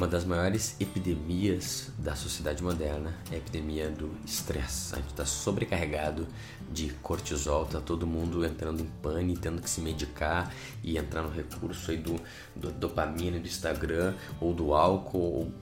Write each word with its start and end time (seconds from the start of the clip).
Uma 0.00 0.08
das 0.08 0.24
maiores 0.24 0.76
epidemias 0.80 1.90
da 1.98 2.16
sociedade 2.16 2.62
moderna 2.62 3.14
é 3.30 3.34
a 3.34 3.36
epidemia 3.36 3.90
do 3.90 4.10
estresse. 4.24 4.94
A 4.94 4.96
gente 4.96 5.10
está 5.10 5.26
sobrecarregado 5.26 6.26
de 6.72 6.88
cortisol, 7.02 7.66
tá 7.66 7.82
todo 7.82 8.06
mundo 8.06 8.42
entrando 8.42 8.80
em 8.80 8.86
pânico, 9.02 9.42
tendo 9.42 9.60
que 9.60 9.68
se 9.68 9.82
medicar 9.82 10.54
e 10.82 10.96
entrar 10.96 11.20
no 11.20 11.28
recurso 11.28 11.90
aí 11.90 11.98
do, 11.98 12.18
do 12.56 12.72
dopamina 12.72 13.38
do 13.38 13.46
Instagram 13.46 14.14
ou 14.40 14.54
do 14.54 14.72
álcool 14.72 15.18
ou 15.18 15.52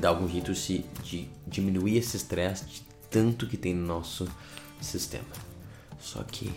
dar 0.00 0.10
algum 0.10 0.28
jeito 0.28 0.52
de, 0.52 0.84
de 1.02 1.28
diminuir 1.48 1.96
esse 1.96 2.16
estresse 2.16 2.66
de 2.66 2.82
tanto 3.10 3.48
que 3.48 3.56
tem 3.56 3.74
no 3.74 3.84
nosso 3.84 4.28
sistema. 4.80 5.26
Só 5.98 6.22
que 6.22 6.48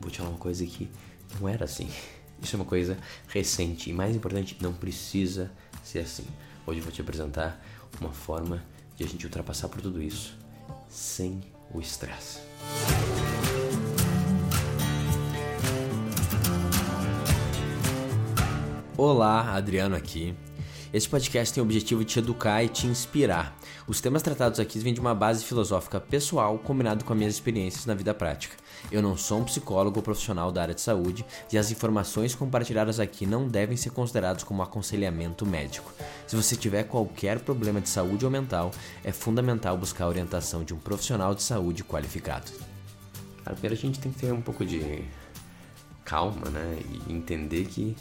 vou 0.00 0.10
te 0.10 0.16
falar 0.16 0.30
uma 0.30 0.38
coisa 0.38 0.64
que 0.64 0.88
não 1.38 1.46
era 1.46 1.66
assim. 1.66 1.90
Isso 2.40 2.56
é 2.56 2.58
uma 2.58 2.64
coisa 2.64 2.96
recente 3.28 3.90
e 3.90 3.92
mais 3.92 4.16
importante, 4.16 4.56
não 4.58 4.72
precisa 4.72 5.52
ser 5.82 5.98
assim. 5.98 6.24
Hoje 6.66 6.80
eu 6.80 6.82
vou 6.82 6.92
te 6.92 7.00
apresentar 7.00 7.64
uma 8.00 8.10
forma 8.10 8.60
de 8.96 9.04
a 9.04 9.06
gente 9.06 9.24
ultrapassar 9.24 9.68
por 9.68 9.80
tudo 9.80 10.02
isso 10.02 10.36
sem 10.88 11.40
o 11.72 11.80
estresse. 11.80 12.40
Olá, 18.96 19.54
Adriano 19.54 19.94
aqui. 19.94 20.34
Este 20.92 21.08
podcast 21.08 21.52
tem 21.52 21.60
o 21.60 21.64
objetivo 21.64 22.04
de 22.04 22.12
te 22.12 22.18
educar 22.20 22.62
e 22.62 22.68
te 22.68 22.86
inspirar. 22.86 23.56
Os 23.88 24.00
temas 24.00 24.22
tratados 24.22 24.60
aqui 24.60 24.78
vêm 24.78 24.94
de 24.94 25.00
uma 25.00 25.14
base 25.14 25.44
filosófica 25.44 25.98
pessoal 25.98 26.56
combinado 26.58 27.04
com 27.04 27.12
as 27.12 27.18
minhas 27.18 27.34
experiências 27.34 27.86
na 27.86 27.94
vida 27.94 28.14
prática. 28.14 28.56
Eu 28.90 29.02
não 29.02 29.16
sou 29.16 29.40
um 29.40 29.44
psicólogo 29.44 30.00
profissional 30.00 30.52
da 30.52 30.62
área 30.62 30.74
de 30.74 30.80
saúde 30.80 31.24
e 31.52 31.58
as 31.58 31.72
informações 31.72 32.36
compartilhadas 32.36 33.00
aqui 33.00 33.26
não 33.26 33.48
devem 33.48 33.76
ser 33.76 33.90
consideradas 33.90 34.44
como 34.44 34.62
aconselhamento 34.62 35.44
médico. 35.44 35.92
Se 36.26 36.36
você 36.36 36.54
tiver 36.54 36.84
qualquer 36.84 37.40
problema 37.40 37.80
de 37.80 37.88
saúde 37.88 38.24
ou 38.24 38.30
mental, 38.30 38.70
é 39.02 39.10
fundamental 39.10 39.76
buscar 39.76 40.04
a 40.04 40.08
orientação 40.08 40.62
de 40.62 40.72
um 40.72 40.78
profissional 40.78 41.34
de 41.34 41.42
saúde 41.42 41.82
qualificado. 41.82 42.52
Cara, 43.42 43.56
primeiro 43.56 43.74
a 43.74 43.78
gente 43.78 43.98
tem 43.98 44.12
que 44.12 44.20
ter 44.20 44.32
um 44.32 44.40
pouco 44.40 44.64
de 44.64 45.04
calma, 46.04 46.48
né? 46.48 46.78
E 47.08 47.12
entender 47.12 47.64
que 47.66 47.96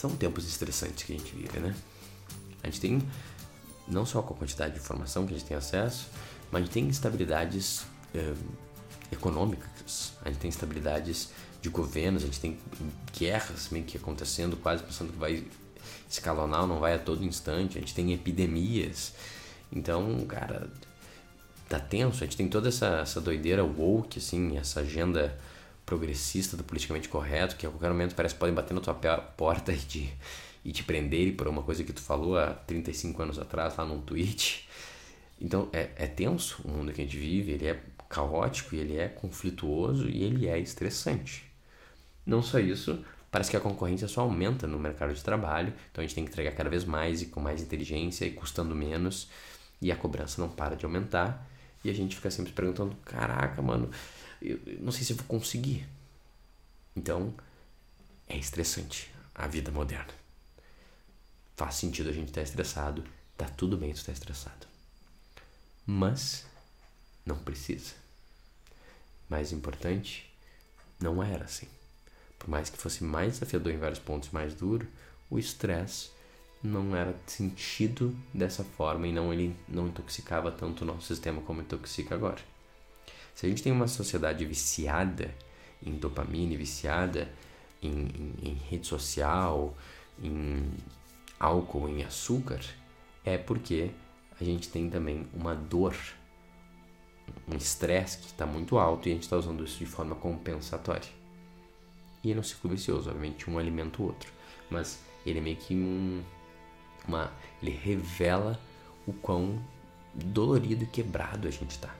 são 0.00 0.10
tempos 0.16 0.48
estressantes 0.48 1.02
que 1.02 1.12
a 1.12 1.18
gente 1.18 1.34
vive, 1.34 1.58
né? 1.58 1.74
A 2.62 2.66
gente 2.66 2.80
tem, 2.80 3.02
não 3.86 4.06
só 4.06 4.22
com 4.22 4.32
a 4.32 4.36
quantidade 4.36 4.72
de 4.72 4.80
informação 4.80 5.26
que 5.26 5.34
a 5.34 5.38
gente 5.38 5.46
tem 5.46 5.56
acesso, 5.56 6.08
mas 6.50 6.62
a 6.62 6.64
gente 6.64 6.72
tem 6.72 6.86
instabilidades 6.86 7.84
eh, 8.14 8.34
econômicas, 9.12 10.14
a 10.24 10.30
gente 10.30 10.40
tem 10.40 10.48
instabilidades 10.48 11.28
de 11.60 11.68
governos, 11.68 12.22
a 12.22 12.26
gente 12.26 12.40
tem 12.40 12.58
guerras 13.12 13.68
meio 13.68 13.84
que 13.84 13.98
acontecendo, 13.98 14.56
quase 14.56 14.82
pensando 14.82 15.12
que 15.12 15.18
vai 15.18 15.44
escalonar, 16.08 16.66
não 16.66 16.80
vai 16.80 16.94
a 16.94 16.98
todo 16.98 17.22
instante, 17.22 17.76
a 17.76 17.80
gente 17.80 17.94
tem 17.94 18.14
epidemias. 18.14 19.12
Então, 19.70 20.18
cara, 20.26 20.70
tá 21.68 21.78
tenso, 21.78 22.24
a 22.24 22.26
gente 22.26 22.38
tem 22.38 22.48
toda 22.48 22.68
essa, 22.68 23.00
essa 23.02 23.20
doideira 23.20 23.62
woke, 23.62 24.18
assim, 24.18 24.56
essa 24.56 24.80
agenda 24.80 25.38
progressista 25.90 26.56
do 26.56 26.62
politicamente 26.62 27.08
correto, 27.08 27.56
que 27.56 27.66
a 27.66 27.68
qualquer 27.68 27.90
momento 27.90 28.14
parece 28.14 28.34
que 28.34 28.38
podem 28.38 28.54
bater 28.54 28.72
na 28.72 28.80
tua 28.80 28.94
porta 28.94 29.72
e 29.72 29.76
te, 29.76 30.14
e 30.64 30.70
te 30.70 30.84
prenderem 30.84 31.32
por 31.32 31.48
uma 31.48 31.64
coisa 31.64 31.82
que 31.82 31.92
tu 31.92 32.00
falou 32.00 32.38
há 32.38 32.54
35 32.54 33.20
anos 33.20 33.38
atrás 33.40 33.76
lá 33.76 33.84
num 33.84 34.00
tweet. 34.00 34.68
Então 35.40 35.68
é, 35.72 35.90
é 35.96 36.06
tenso 36.06 36.62
o 36.64 36.68
mundo 36.70 36.92
que 36.92 37.00
a 37.00 37.04
gente 37.04 37.16
vive, 37.16 37.50
ele 37.50 37.66
é 37.66 37.82
caótico, 38.08 38.76
ele 38.76 38.96
é 38.98 39.08
conflituoso 39.08 40.08
e 40.08 40.22
ele 40.22 40.46
é 40.46 40.60
estressante. 40.60 41.44
Não 42.24 42.40
só 42.40 42.60
isso, 42.60 43.04
parece 43.28 43.50
que 43.50 43.56
a 43.56 43.60
concorrência 43.60 44.06
só 44.06 44.20
aumenta 44.20 44.68
no 44.68 44.78
mercado 44.78 45.12
de 45.12 45.24
trabalho, 45.24 45.72
então 45.90 46.04
a 46.04 46.06
gente 46.06 46.14
tem 46.14 46.24
que 46.24 46.30
entregar 46.30 46.52
cada 46.52 46.70
vez 46.70 46.84
mais 46.84 47.20
e 47.20 47.26
com 47.26 47.40
mais 47.40 47.60
inteligência 47.60 48.24
e 48.24 48.30
custando 48.30 48.76
menos, 48.76 49.28
e 49.82 49.90
a 49.90 49.96
cobrança 49.96 50.40
não 50.40 50.48
para 50.48 50.76
de 50.76 50.84
aumentar, 50.84 51.50
e 51.82 51.90
a 51.90 51.92
gente 51.92 52.14
fica 52.14 52.30
sempre 52.30 52.52
perguntando: 52.52 52.94
caraca, 53.04 53.60
mano, 53.62 53.90
eu 54.40 54.60
não 54.80 54.92
sei 54.92 55.04
se 55.04 55.12
eu 55.12 55.16
vou 55.16 55.26
conseguir. 55.26 55.86
Então, 56.96 57.34
é 58.28 58.36
estressante 58.36 59.10
a 59.34 59.46
vida 59.46 59.70
moderna. 59.70 60.12
Faz 61.56 61.76
sentido 61.76 62.08
a 62.08 62.12
gente 62.12 62.28
estar 62.28 62.40
tá 62.40 62.46
estressado, 62.46 63.04
tá 63.36 63.46
tudo 63.48 63.76
bem 63.76 63.90
estar 63.90 64.06
tá 64.06 64.12
estressado. 64.12 64.66
Mas 65.86 66.44
não 67.24 67.36
precisa. 67.36 67.94
Mais 69.28 69.52
importante, 69.52 70.30
não 70.98 71.22
era 71.22 71.44
assim. 71.44 71.68
Por 72.38 72.48
mais 72.48 72.70
que 72.70 72.78
fosse 72.78 73.04
mais 73.04 73.34
desafiador 73.34 73.72
em 73.72 73.78
vários 73.78 73.98
pontos, 73.98 74.30
mais 74.30 74.54
duro, 74.54 74.86
o 75.28 75.38
estresse 75.38 76.10
não 76.62 76.94
era 76.94 77.14
sentido 77.26 78.16
dessa 78.34 78.64
forma 78.64 79.06
e 79.06 79.12
não 79.12 79.32
ele 79.32 79.56
não 79.68 79.88
intoxicava 79.88 80.50
tanto 80.50 80.82
o 80.82 80.86
nosso 80.86 81.06
sistema 81.06 81.40
como 81.42 81.60
intoxica 81.60 82.14
agora. 82.14 82.40
Se 83.40 83.46
a 83.46 83.48
gente 83.48 83.62
tem 83.62 83.72
uma 83.72 83.88
sociedade 83.88 84.44
viciada 84.44 85.34
em 85.82 85.96
dopamina, 85.96 86.54
viciada 86.58 87.26
em, 87.80 87.90
em, 87.90 88.34
em 88.50 88.52
rede 88.52 88.86
social, 88.86 89.74
em 90.22 90.70
álcool, 91.38 91.88
em 91.88 92.04
açúcar, 92.04 92.60
é 93.24 93.38
porque 93.38 93.92
a 94.38 94.44
gente 94.44 94.68
tem 94.68 94.90
também 94.90 95.26
uma 95.32 95.54
dor 95.54 95.96
um 97.50 97.56
estresse 97.56 98.18
que 98.18 98.26
está 98.26 98.44
muito 98.44 98.78
alto 98.78 99.08
e 99.08 99.12
a 99.12 99.14
gente 99.14 99.22
está 99.22 99.38
usando 99.38 99.64
isso 99.64 99.78
de 99.78 99.86
forma 99.86 100.14
compensatória. 100.14 101.08
E 102.22 102.34
é 102.34 102.36
um 102.36 102.42
ciclo 102.42 102.68
vicioso, 102.68 103.08
obviamente 103.08 103.48
um 103.48 103.58
alimenta 103.58 104.02
o 104.02 104.04
outro, 104.08 104.30
mas 104.68 105.00
ele 105.24 105.38
é 105.38 105.42
meio 105.42 105.56
que 105.56 105.74
um, 105.74 106.22
uma, 107.08 107.32
ele 107.62 107.70
revela 107.70 108.60
o 109.06 109.14
quão 109.14 109.58
dolorido 110.12 110.84
e 110.84 110.86
quebrado 110.86 111.48
a 111.48 111.50
gente 111.50 111.70
está. 111.70 111.99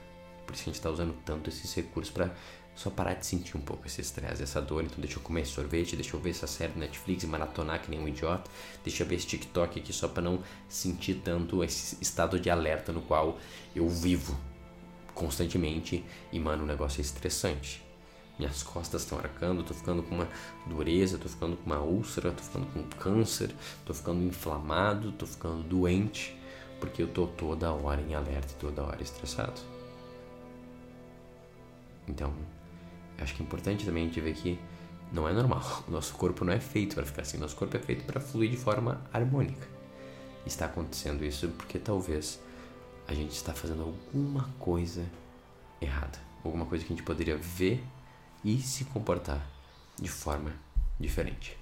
Por 0.51 0.55
isso 0.55 0.63
a 0.63 0.65
gente 0.65 0.75
está 0.75 0.89
usando 0.89 1.15
tanto 1.23 1.49
esses 1.49 1.73
recursos 1.73 2.13
para 2.13 2.29
só 2.75 2.89
parar 2.89 3.13
de 3.13 3.25
sentir 3.25 3.55
um 3.55 3.61
pouco 3.61 3.87
esse 3.87 4.01
estresse, 4.01 4.43
essa 4.43 4.61
dor. 4.61 4.83
Então 4.83 4.97
deixa 4.99 5.17
eu 5.17 5.23
comer 5.23 5.45
sorvete, 5.45 5.95
deixa 5.95 6.13
eu 6.13 6.19
ver 6.19 6.31
essa 6.31 6.45
série 6.45 6.77
Netflix 6.77 7.23
maratonar 7.23 7.81
que 7.81 7.89
nem 7.89 8.01
um 8.01 8.07
idiota. 8.07 8.51
Deixa 8.83 9.03
eu 9.03 9.07
ver 9.07 9.15
esse 9.15 9.27
TikTok 9.27 9.79
aqui 9.79 9.93
só 9.93 10.09
para 10.09 10.23
não 10.23 10.43
sentir 10.67 11.21
tanto 11.23 11.63
esse 11.63 11.97
estado 12.01 12.37
de 12.37 12.49
alerta 12.49 12.91
no 12.91 13.01
qual 13.01 13.39
eu 13.73 13.87
vivo 13.87 14.37
constantemente 15.13 16.03
e, 16.33 16.39
mano, 16.39 16.63
o 16.63 16.67
negócio 16.67 16.99
é 16.99 17.01
estressante. 17.01 17.81
Minhas 18.37 18.61
costas 18.61 19.03
estão 19.03 19.19
arcando, 19.19 19.63
tô 19.63 19.73
ficando 19.73 20.03
com 20.03 20.15
uma 20.15 20.27
dureza, 20.67 21.17
tô 21.17 21.29
ficando 21.29 21.55
com 21.55 21.65
uma 21.65 21.79
úlcera, 21.79 22.31
tô 22.33 22.43
ficando 22.43 22.65
com 22.73 22.83
câncer, 22.97 23.55
tô 23.85 23.93
ficando 23.93 24.21
inflamado, 24.21 25.13
tô 25.13 25.25
ficando 25.25 25.63
doente, 25.63 26.35
porque 26.77 27.01
eu 27.01 27.07
tô 27.07 27.25
toda 27.25 27.71
hora 27.71 28.01
em 28.01 28.15
alerta 28.15 28.51
e 28.51 28.55
toda 28.55 28.83
hora 28.83 29.01
estressado. 29.01 29.70
Então, 32.07 32.33
acho 33.17 33.35
que 33.35 33.41
é 33.41 33.45
importante 33.45 33.85
também 33.85 34.03
a 34.03 34.07
gente 34.07 34.21
ver 34.21 34.33
que 34.33 34.59
não 35.11 35.27
é 35.27 35.33
normal. 35.33 35.61
O 35.87 35.91
nosso 35.91 36.13
corpo 36.15 36.45
não 36.45 36.53
é 36.53 36.59
feito 36.59 36.95
para 36.95 37.05
ficar 37.05 37.21
assim, 37.21 37.37
nosso 37.37 37.55
corpo 37.55 37.75
é 37.75 37.79
feito 37.79 38.05
para 38.05 38.19
fluir 38.19 38.49
de 38.49 38.57
forma 38.57 39.01
harmônica. 39.13 39.67
Está 40.45 40.65
acontecendo 40.65 41.23
isso 41.23 41.47
porque 41.49 41.77
talvez 41.77 42.39
a 43.07 43.13
gente 43.13 43.31
está 43.31 43.53
fazendo 43.53 43.83
alguma 43.83 44.49
coisa 44.57 45.05
errada, 45.79 46.19
alguma 46.43 46.65
coisa 46.65 46.83
que 46.85 46.93
a 46.93 46.95
gente 46.95 47.05
poderia 47.05 47.37
ver 47.37 47.83
e 48.43 48.59
se 48.59 48.85
comportar 48.85 49.45
de 49.99 50.09
forma 50.09 50.53
diferente. 50.99 51.57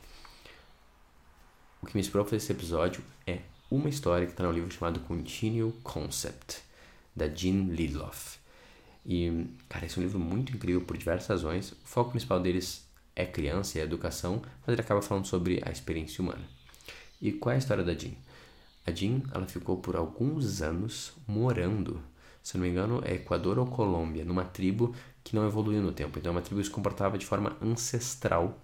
O 1.82 1.86
que 1.86 1.96
me 1.96 2.02
inspirou 2.02 2.26
para 2.26 2.38
esse 2.38 2.52
episódio 2.52 3.04
é 3.26 3.40
uma 3.72 3.90
história 3.90 4.26
que 4.26 4.34
está 4.34 4.44
no 4.44 4.52
livro 4.52 4.72
chamado 4.72 5.00
Continual 5.02 5.72
Concept, 5.84 6.62
da 7.16 7.28
Jean 7.28 7.68
Lidloff. 7.70 8.39
E, 9.06 9.48
cara, 9.68 9.86
esse 9.86 9.98
é 9.98 10.02
um 10.02 10.04
livro 10.04 10.20
muito 10.20 10.54
incrível 10.54 10.82
por 10.82 10.98
diversas 10.98 11.28
razões. 11.28 11.72
O 11.72 11.78
foco 11.84 12.12
principal 12.12 12.40
deles 12.40 12.88
é 13.16 13.26
criança 13.26 13.78
e 13.78 13.82
educação, 13.82 14.42
mas 14.62 14.74
ele 14.74 14.82
acaba 14.82 15.02
falando 15.02 15.26
sobre 15.26 15.62
a 15.66 15.72
experiência 15.72 16.22
humana. 16.22 16.44
E 17.22 17.32
qual 17.32 17.52
é 17.52 17.56
a 17.56 17.60
história 17.60 17.84
da 17.84 17.94
Jean? 17.94 18.14
A 18.86 18.92
Jean, 18.92 19.22
ela 19.34 19.46
ficou 19.46 19.78
por 19.78 19.96
alguns 19.96 20.62
anos 20.62 21.14
morando, 21.28 22.02
se 22.42 22.58
não 22.58 22.64
me 22.64 22.70
engano, 22.70 23.02
é 23.06 23.16
Equador 23.16 23.60
ou 23.60 23.66
Colômbia, 23.66 24.24
numa 24.24 24.46
tribo 24.46 24.96
que 25.24 25.36
não 25.36 25.46
evoluiu 25.46 25.82
no 25.82 25.92
tempo. 25.92 26.18
Então, 26.18 26.32
é 26.32 26.36
uma 26.36 26.42
tribo 26.42 26.62
que 26.62 26.68
se 26.68 26.74
comportava 26.74 27.18
de 27.18 27.26
forma 27.26 27.58
ancestral 27.62 28.60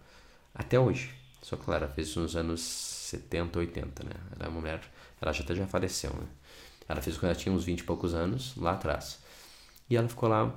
até 0.54 0.80
hoje. 0.80 1.14
Só 1.42 1.56
que, 1.56 1.66
claro, 1.66 1.88
fez 1.90 2.08
isso 2.08 2.20
nos 2.20 2.36
anos 2.36 2.62
70, 2.62 3.60
80, 3.60 4.04
né? 4.04 4.12
Ela 4.36 4.46
é 4.46 4.50
uma 4.50 4.62
mulher, 4.62 4.82
ela 5.22 5.32
já 5.32 5.44
até 5.44 5.54
já 5.54 5.68
faleceu, 5.68 6.12
né? 6.12 6.28
Ela 6.88 7.02
fez 7.02 7.18
quando 7.18 7.32
ela 7.32 7.36
tinha 7.36 7.54
uns 7.54 7.64
20 7.64 7.82
e 7.82 7.84
poucos 7.84 8.14
anos, 8.14 8.56
lá 8.56 8.74
atrás. 8.74 9.20
E 9.90 9.96
ela 9.96 10.08
ficou 10.08 10.30
lá, 10.30 10.54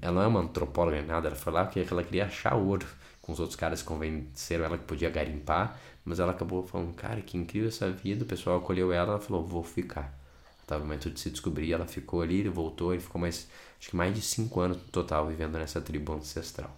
ela 0.00 0.12
não 0.12 0.22
é 0.22 0.26
uma 0.26 0.40
antropóloga 0.40 0.96
nem 0.98 1.06
nada, 1.06 1.28
ela 1.28 1.36
foi 1.36 1.52
lá 1.52 1.64
porque 1.64 1.86
ela 1.90 2.04
queria 2.04 2.26
achar 2.26 2.54
ouro 2.54 2.86
com 3.22 3.32
os 3.32 3.40
outros 3.40 3.56
caras 3.56 3.82
convenceram 3.82 4.64
ela 4.64 4.76
que 4.76 4.84
podia 4.84 5.08
garimpar, 5.08 5.78
mas 6.04 6.18
ela 6.18 6.32
acabou 6.32 6.66
falando, 6.66 6.92
cara, 6.94 7.20
que 7.22 7.38
incrível 7.38 7.68
essa 7.68 7.90
vida, 7.90 8.24
o 8.24 8.26
pessoal 8.26 8.58
acolheu 8.58 8.92
ela, 8.92 9.12
ela 9.12 9.20
falou, 9.20 9.46
vou 9.46 9.62
ficar. 9.62 10.12
Estava 10.60 10.80
no 10.80 10.86
momento 10.86 11.08
de 11.08 11.20
se 11.20 11.30
descobrir, 11.30 11.72
ela 11.72 11.86
ficou 11.86 12.20
ali, 12.20 12.46
voltou, 12.48 12.92
ele 12.92 13.02
ficou 13.02 13.20
mais, 13.20 13.48
acho 13.78 13.90
que 13.90 13.96
mais 13.96 14.14
de 14.14 14.20
cinco 14.20 14.60
anos 14.60 14.76
no 14.76 14.84
total 14.84 15.28
vivendo 15.28 15.56
nessa 15.56 15.80
tribo 15.80 16.12
ancestral. 16.12 16.76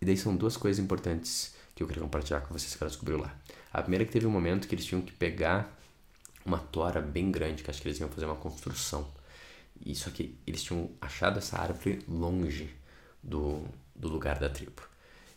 E 0.00 0.04
daí 0.04 0.16
são 0.16 0.36
duas 0.36 0.56
coisas 0.56 0.82
importantes 0.82 1.54
que 1.74 1.82
eu 1.82 1.86
queria 1.86 2.02
compartilhar 2.02 2.40
com 2.40 2.52
vocês 2.52 2.74
que 2.74 2.82
ela 2.82 2.90
descobriu 2.90 3.18
lá. 3.18 3.34
A 3.72 3.82
primeira 3.82 4.04
é 4.04 4.06
que 4.06 4.12
teve 4.12 4.26
um 4.26 4.30
momento 4.30 4.66
que 4.68 4.74
eles 4.74 4.84
tinham 4.84 5.02
que 5.02 5.12
pegar 5.12 5.76
uma 6.44 6.58
tora 6.58 7.00
bem 7.00 7.30
grande, 7.30 7.62
que 7.62 7.70
acho 7.70 7.80
que 7.80 7.88
eles 7.88 7.98
iam 7.98 8.08
fazer 8.08 8.26
uma 8.26 8.36
construção. 8.36 9.06
E 9.80 9.94
só 9.94 10.10
que 10.10 10.38
eles 10.46 10.62
tinham 10.62 10.90
achado 11.00 11.38
essa 11.38 11.58
árvore 11.58 12.02
longe 12.08 12.70
do, 13.22 13.64
do 13.94 14.08
lugar 14.08 14.38
da 14.38 14.48
tribo. 14.48 14.82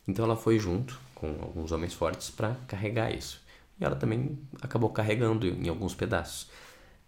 Então 0.07 0.25
ela 0.25 0.36
foi 0.36 0.57
junto 0.57 1.00
com 1.13 1.28
alguns 1.42 1.72
homens 1.72 1.94
fortes 1.94 2.30
para 2.30 2.56
carregar 2.68 3.13
isso. 3.13 3.42
E 3.80 3.84
ela 3.84 3.95
também 3.95 4.38
acabou 4.62 4.89
carregando 4.89 5.48
em 5.48 5.68
alguns 5.68 5.94
pedaços. 5.94 6.50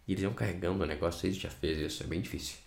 E 0.08 0.14
eles 0.14 0.24
iam 0.24 0.34
carregando 0.34 0.84
o 0.84 0.88
negócio, 0.88 1.28
eles 1.28 1.38
já 1.38 1.50
fez 1.50 1.78
isso, 1.78 2.04
é 2.04 2.08
bem 2.08 2.20
difícil. 2.20 2.58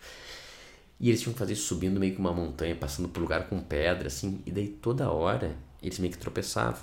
E 1.01 1.09
eles 1.09 1.21
tinham 1.21 1.33
que 1.33 1.39
fazer 1.39 1.55
isso 1.55 1.67
subindo 1.67 1.99
meio 1.99 2.15
que 2.15 2.21
uma 2.21 2.33
montanha, 2.33 2.77
passando 2.77 3.09
por 3.09 3.21
lugar 3.21 3.49
com 3.49 3.61
pedra, 3.61 4.07
assim. 4.07 4.41
E 4.47 4.53
daí 4.53 4.69
toda 4.69 5.11
hora 5.11 5.57
eles 5.83 5.99
meio 5.99 6.13
que 6.13 6.19
tropeçavam. 6.19 6.81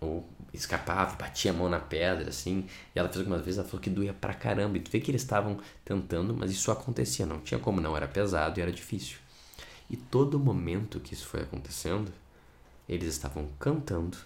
Ou 0.00 0.28
escapavam, 0.52 1.16
batiam 1.16 1.54
a 1.54 1.58
mão 1.58 1.68
na 1.68 1.80
pedra, 1.80 2.30
assim. 2.30 2.66
E 2.94 2.98
ela 2.98 3.08
fez 3.08 3.20
algumas 3.20 3.42
vezes, 3.42 3.58
ela 3.58 3.68
falou 3.68 3.80
que 3.80 3.90
doía 3.90 4.12
pra 4.12 4.34
caramba. 4.34 4.76
E 4.76 4.80
tu 4.80 4.90
vê 4.90 5.00
que 5.00 5.10
eles 5.10 5.22
estavam 5.22 5.58
tentando, 5.84 6.34
mas 6.34 6.50
isso 6.50 6.70
acontecia, 6.70 7.26
não 7.26 7.40
tinha 7.40 7.60
como 7.60 7.80
não, 7.80 7.96
era 7.96 8.08
pesado 8.08 8.58
e 8.58 8.62
era 8.62 8.72
difícil. 8.72 9.18
E 9.90 9.96
todo 9.96 10.38
momento 10.38 11.00
que 11.00 11.14
isso 11.14 11.26
foi 11.26 11.42
acontecendo, 11.42 12.12
eles 12.88 13.08
estavam 13.08 13.48
cantando 13.58 14.16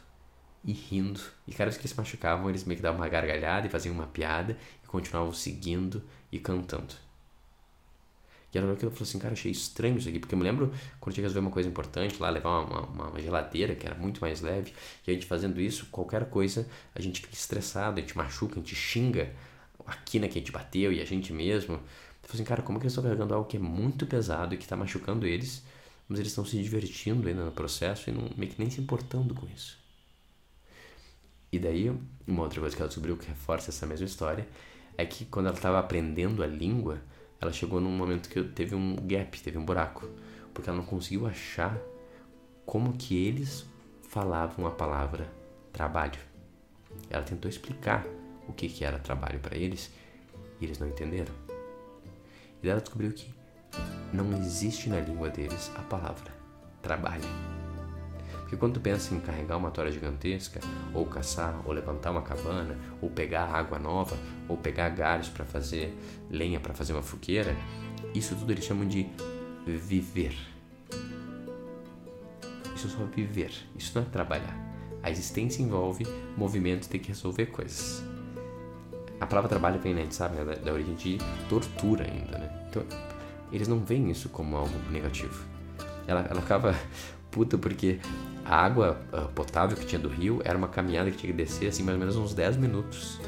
e 0.64 0.72
rindo. 0.72 1.20
E 1.46 1.52
vez 1.52 1.76
que 1.76 1.88
se 1.88 1.96
machucavam, 1.96 2.48
eles 2.48 2.64
meio 2.64 2.76
que 2.76 2.82
davam 2.82 3.00
uma 3.00 3.08
gargalhada 3.08 3.66
e 3.66 3.70
faziam 3.70 3.94
uma 3.94 4.06
piada 4.06 4.56
e 4.82 4.86
continuavam 4.86 5.32
seguindo 5.32 6.02
e 6.30 6.38
cantando. 6.38 6.94
E 8.52 8.58
ela 8.58 8.66
olhou 8.66 8.76
aquilo 8.76 8.90
e 8.90 8.94
falou 8.94 9.08
assim, 9.08 9.18
cara, 9.18 9.32
achei 9.32 9.50
estranho 9.50 9.96
isso 9.96 10.08
aqui, 10.08 10.18
porque 10.18 10.34
eu 10.34 10.38
me 10.38 10.44
lembro 10.44 10.72
quando 11.00 11.14
tinha 11.14 11.22
que 11.22 11.28
resolver 11.28 11.40
uma 11.46 11.50
coisa 11.50 11.68
importante 11.68 12.20
lá, 12.20 12.28
levar 12.28 12.60
uma, 12.60 12.80
uma, 12.82 13.08
uma, 13.08 13.20
geladeira, 13.20 13.74
que 13.74 13.86
era 13.86 13.94
muito 13.94 14.20
mais 14.20 14.42
leve, 14.42 14.74
e 15.06 15.10
a 15.10 15.14
gente 15.14 15.24
fazendo 15.24 15.60
isso, 15.60 15.86
qualquer 15.90 16.28
coisa, 16.28 16.68
a 16.94 17.00
gente 17.00 17.22
fica 17.22 17.32
estressado, 17.32 17.98
a 17.98 18.02
gente 18.02 18.16
machuca, 18.16 18.54
a 18.54 18.58
gente 18.58 18.74
xinga 18.74 19.32
a 19.86 19.94
quina 19.94 20.28
que 20.28 20.38
a 20.38 20.40
gente 20.40 20.52
bateu 20.52 20.92
e 20.92 21.00
a 21.00 21.04
gente 21.04 21.32
mesmo. 21.32 21.74
Eu 21.74 21.80
falei 22.28 22.34
assim, 22.34 22.44
cara, 22.44 22.62
como 22.62 22.76
é 22.76 22.80
que 22.80 22.84
eles 22.84 22.92
estão 22.92 23.02
carregando 23.04 23.34
algo 23.34 23.48
que 23.48 23.56
é 23.56 23.60
muito 23.60 24.06
pesado 24.06 24.54
e 24.54 24.58
que 24.58 24.64
está 24.64 24.76
machucando 24.76 25.26
eles, 25.26 25.64
mas 26.06 26.18
eles 26.18 26.30
estão 26.30 26.44
se 26.44 26.62
divertindo 26.62 27.28
ainda 27.28 27.44
no 27.44 27.52
processo 27.52 28.10
e 28.10 28.12
não, 28.12 28.30
meio 28.36 28.52
que 28.52 28.58
nem 28.58 28.68
se 28.68 28.80
importando 28.80 29.34
com 29.34 29.46
isso. 29.46 29.78
E 31.50 31.58
daí, 31.58 31.90
uma 32.26 32.42
outra 32.42 32.60
coisa 32.60 32.74
que 32.74 32.80
ela 32.80 32.88
descobriu 32.88 33.16
que 33.16 33.26
reforça 33.26 33.70
essa 33.70 33.86
mesma 33.86 34.06
história 34.06 34.46
é 34.96 35.04
que 35.04 35.24
quando 35.24 35.46
ela 35.46 35.56
estava 35.56 35.78
aprendendo 35.78 36.42
a 36.42 36.46
língua, 36.46 37.00
ela 37.42 37.52
chegou 37.52 37.80
num 37.80 37.90
momento 37.90 38.28
que 38.28 38.40
teve 38.44 38.76
um 38.76 38.94
gap, 38.94 39.42
teve 39.42 39.58
um 39.58 39.64
buraco, 39.64 40.08
porque 40.54 40.70
ela 40.70 40.78
não 40.78 40.86
conseguiu 40.86 41.26
achar 41.26 41.76
como 42.64 42.92
que 42.92 43.16
eles 43.16 43.66
falavam 44.08 44.64
a 44.64 44.70
palavra 44.70 45.28
trabalho. 45.72 46.20
Ela 47.10 47.24
tentou 47.24 47.48
explicar 47.48 48.06
o 48.46 48.52
que, 48.52 48.68
que 48.68 48.84
era 48.84 49.00
trabalho 49.00 49.40
para 49.40 49.56
eles 49.56 49.90
e 50.60 50.64
eles 50.64 50.78
não 50.78 50.86
entenderam. 50.86 51.34
E 52.62 52.68
ela 52.68 52.80
descobriu 52.80 53.10
que 53.12 53.34
não 54.12 54.32
existe 54.38 54.88
na 54.88 55.00
língua 55.00 55.28
deles 55.28 55.72
a 55.74 55.82
palavra 55.82 56.32
trabalho. 56.80 57.24
Porque 58.52 58.60
quando 58.60 58.74
tu 58.74 58.80
pensa 58.80 59.14
em 59.14 59.18
carregar 59.18 59.56
uma 59.56 59.70
tora 59.70 59.90
gigantesca, 59.90 60.60
ou 60.92 61.06
caçar, 61.06 61.58
ou 61.64 61.72
levantar 61.72 62.10
uma 62.10 62.20
cabana, 62.20 62.76
ou 63.00 63.08
pegar 63.08 63.44
água 63.44 63.78
nova, 63.78 64.14
ou 64.46 64.58
pegar 64.58 64.90
galhos 64.90 65.30
para 65.30 65.42
fazer 65.42 65.96
lenha 66.28 66.60
para 66.60 66.74
fazer 66.74 66.92
uma 66.92 67.00
fogueira, 67.00 67.56
isso 68.14 68.36
tudo 68.36 68.52
eles 68.52 68.66
chamam 68.66 68.86
de 68.86 69.08
viver. 69.66 70.36
Isso 72.76 72.88
é 72.88 72.90
só 72.90 73.04
viver, 73.06 73.52
isso 73.74 73.92
não 73.94 74.02
é 74.02 74.10
trabalhar. 74.10 74.54
A 75.02 75.10
existência 75.10 75.62
envolve 75.62 76.06
movimento, 76.36 76.90
tem 76.90 77.00
que 77.00 77.08
resolver 77.08 77.46
coisas. 77.46 78.04
A 79.18 79.26
palavra 79.26 79.48
trabalho 79.48 79.80
vem, 79.80 79.94
né, 79.94 80.06
sabe, 80.10 80.36
né, 80.36 80.44
da, 80.44 80.56
da 80.56 80.72
origem 80.74 80.94
de 80.94 81.16
tortura 81.48 82.04
ainda, 82.04 82.36
né? 82.36 82.66
Então, 82.68 82.84
eles 83.50 83.66
não 83.66 83.78
veem 83.78 84.10
isso 84.10 84.28
como 84.28 84.58
algo 84.58 84.74
negativo. 84.90 85.42
Ela, 86.06 86.26
ela 86.28 86.40
acaba 86.40 86.78
puta 87.32 87.56
porque 87.56 87.98
a 88.44 88.56
água 88.56 89.00
uh, 89.12 89.28
potável 89.32 89.76
que 89.76 89.86
tinha 89.86 90.00
do 90.00 90.08
rio 90.08 90.40
era 90.44 90.56
uma 90.56 90.68
caminhada 90.68 91.10
que 91.10 91.16
tinha 91.16 91.32
que 91.32 91.36
descer 91.36 91.68
assim 91.68 91.82
mais 91.82 91.94
ou 91.94 92.00
menos 92.00 92.16
uns 92.16 92.34
10 92.34 92.56
minutos 92.56 93.20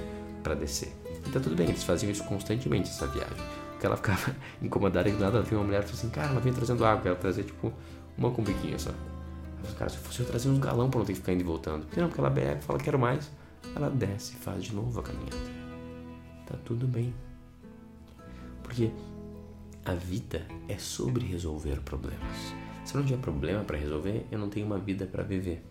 para 0.43 0.55
descer. 0.55 0.93
Então 1.27 1.41
tudo 1.41 1.57
bem, 1.57 1.69
eles 1.69 1.83
faziam 1.83 2.11
isso 2.11 2.25
constantemente 2.25 2.91
essa 2.91 3.07
viagem. 3.07 3.37
Porque 3.73 3.87
ela 3.87 3.97
ficava 3.97 4.35
incomodada 4.61 5.11
que 5.11 5.17
nada 5.17 5.39
ela 5.39 5.47
viu 5.47 5.59
uma 5.59 5.65
mulher 5.65 5.81
e 5.81 5.87
falou 5.87 5.99
assim, 5.99 6.11
cara, 6.11 6.29
ela 6.29 6.41
vinha 6.41 6.55
trazendo 6.55 6.85
água, 6.85 7.09
ela 7.09 7.17
trazia 7.17 7.45
tipo 7.45 7.73
uma 8.17 8.31
com 8.31 8.43
biquinho 8.43 8.79
só. 8.79 8.91
Ela 9.65 9.75
cara, 9.75 9.91
se 9.91 9.99
fosse 9.99 10.21
eu 10.21 10.27
trazer 10.27 10.49
uns 10.49 10.59
galão 10.59 10.91
pra 10.91 10.99
não 10.99 11.07
ter 11.07 11.15
que 11.15 11.21
ficar 11.21 11.33
indo 11.33 11.41
e 11.41 11.45
voltando. 11.45 11.87
Não, 11.97 12.09
porque 12.09 12.21
ela 12.21 12.31
bebe, 12.31 12.63
fala 12.63 12.79
quero 12.79 12.99
mais, 12.99 13.31
ela 13.75 13.89
desce 13.89 14.35
e 14.35 14.37
faz 14.37 14.63
de 14.63 14.75
novo 14.75 15.01
a 15.01 15.03
caminhada. 15.03 15.37
Tá 16.47 16.57
tudo 16.65 16.87
bem. 16.87 17.15
Porque 18.63 18.91
a 19.85 19.95
vida 19.95 20.47
é 20.69 20.79
sobre 20.79 21.25
resolver 21.27 21.81
problemas. 21.81 22.55
Se 22.85 22.95
eu 22.95 23.01
não 23.01 23.07
tiver 23.07 23.21
problema 23.21 23.65
para 23.65 23.79
resolver, 23.79 24.27
eu 24.31 24.39
não 24.39 24.51
tenho 24.51 24.67
uma 24.67 24.79
vida 24.79 25.07
para 25.07 25.23
viver. 25.23 25.65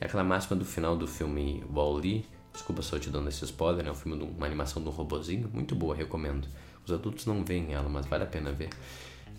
É 0.00 0.06
aquela 0.06 0.24
máxima 0.24 0.56
do 0.56 0.64
final 0.64 0.96
do 0.96 1.06
filme 1.06 1.62
Wall-E, 1.72 2.24
desculpa 2.52 2.82
só 2.82 2.98
te 2.98 3.08
dando 3.08 3.28
esse 3.28 3.44
spoiler, 3.44 3.86
é 3.86 3.90
um 3.90 3.94
filme 3.94 4.18
de 4.18 4.24
uma 4.24 4.46
animação 4.46 4.82
de 4.82 4.88
um 4.88 4.92
robozinho, 4.92 5.48
muito 5.52 5.76
boa, 5.76 5.94
recomendo. 5.94 6.48
Os 6.84 6.92
adultos 6.92 7.24
não 7.24 7.44
veem 7.44 7.72
ela, 7.72 7.88
mas 7.88 8.06
vale 8.06 8.24
a 8.24 8.26
pena 8.26 8.50
ver. 8.50 8.70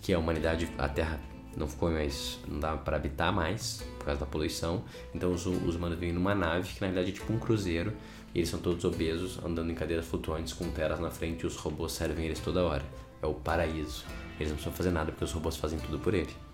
Que 0.00 0.14
a 0.14 0.18
humanidade, 0.18 0.70
a 0.78 0.88
Terra 0.88 1.20
não 1.54 1.68
ficou 1.68 1.90
mais, 1.90 2.38
não 2.48 2.60
dá 2.60 2.76
para 2.78 2.96
habitar 2.96 3.30
mais 3.30 3.82
por 3.98 4.06
causa 4.06 4.20
da 4.20 4.26
poluição. 4.26 4.82
Então 5.14 5.30
os, 5.30 5.44
os 5.44 5.74
humanos 5.76 5.98
vêm 5.98 6.12
numa 6.12 6.34
nave 6.34 6.72
que 6.72 6.80
na 6.80 6.86
verdade 6.86 7.10
é 7.10 7.12
tipo 7.12 7.30
um 7.30 7.38
cruzeiro 7.38 7.92
e 8.34 8.38
eles 8.38 8.48
são 8.48 8.60
todos 8.60 8.84
obesos, 8.84 9.38
andando 9.44 9.70
em 9.70 9.74
cadeiras 9.74 10.06
flutuantes 10.06 10.54
com 10.54 10.70
telas 10.70 10.98
na 10.98 11.10
frente 11.10 11.42
e 11.42 11.46
os 11.46 11.56
robôs 11.56 11.92
servem 11.92 12.24
eles 12.24 12.40
toda 12.40 12.64
hora. 12.64 12.84
É 13.20 13.26
o 13.26 13.34
paraíso. 13.34 14.04
Eles 14.38 14.48
não 14.48 14.56
precisam 14.56 14.72
fazer 14.72 14.90
nada 14.92 15.12
porque 15.12 15.24
os 15.24 15.32
robôs 15.32 15.56
fazem 15.56 15.78
tudo 15.78 15.98
por 15.98 16.14
ele 16.14 16.47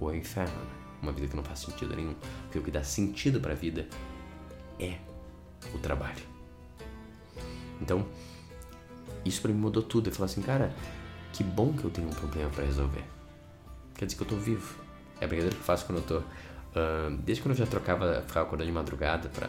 ou 0.00 0.10
é 0.10 0.14
o 0.14 0.16
inferno, 0.16 0.54
né? 0.54 0.70
Uma 1.02 1.12
vida 1.12 1.28
que 1.28 1.36
não 1.36 1.44
faz 1.44 1.60
sentido 1.60 1.94
nenhum. 1.94 2.14
Porque 2.44 2.58
o 2.58 2.62
que 2.62 2.70
dá 2.70 2.82
sentido 2.82 3.40
para 3.40 3.52
a 3.52 3.56
vida 3.56 3.86
é 4.80 4.98
o 5.74 5.78
trabalho. 5.78 6.22
Então, 7.80 8.06
isso 9.24 9.40
para 9.40 9.52
mim 9.52 9.58
mudou 9.58 9.82
tudo. 9.82 10.08
Eu 10.08 10.12
falei 10.12 10.32
assim, 10.32 10.42
cara, 10.42 10.74
que 11.32 11.44
bom 11.44 11.72
que 11.72 11.84
eu 11.84 11.90
tenho 11.90 12.08
um 12.08 12.12
problema 12.12 12.50
para 12.50 12.64
resolver. 12.64 13.04
Quer 13.94 14.06
dizer 14.06 14.16
que 14.16 14.22
eu 14.22 14.28
tô 14.28 14.36
vivo. 14.36 14.78
É 15.20 15.24
a 15.24 15.28
brincadeira 15.28 15.54
que 15.54 15.60
eu 15.60 15.64
faço 15.64 15.86
quando 15.86 15.98
eu 15.98 16.04
tô. 16.04 16.18
Uh, 16.18 17.16
desde 17.24 17.42
quando 17.42 17.52
eu 17.52 17.58
já 17.58 17.66
trocava, 17.66 18.22
ficava 18.26 18.46
acordando 18.46 18.68
de 18.68 18.74
madrugada 18.74 19.28
para 19.28 19.48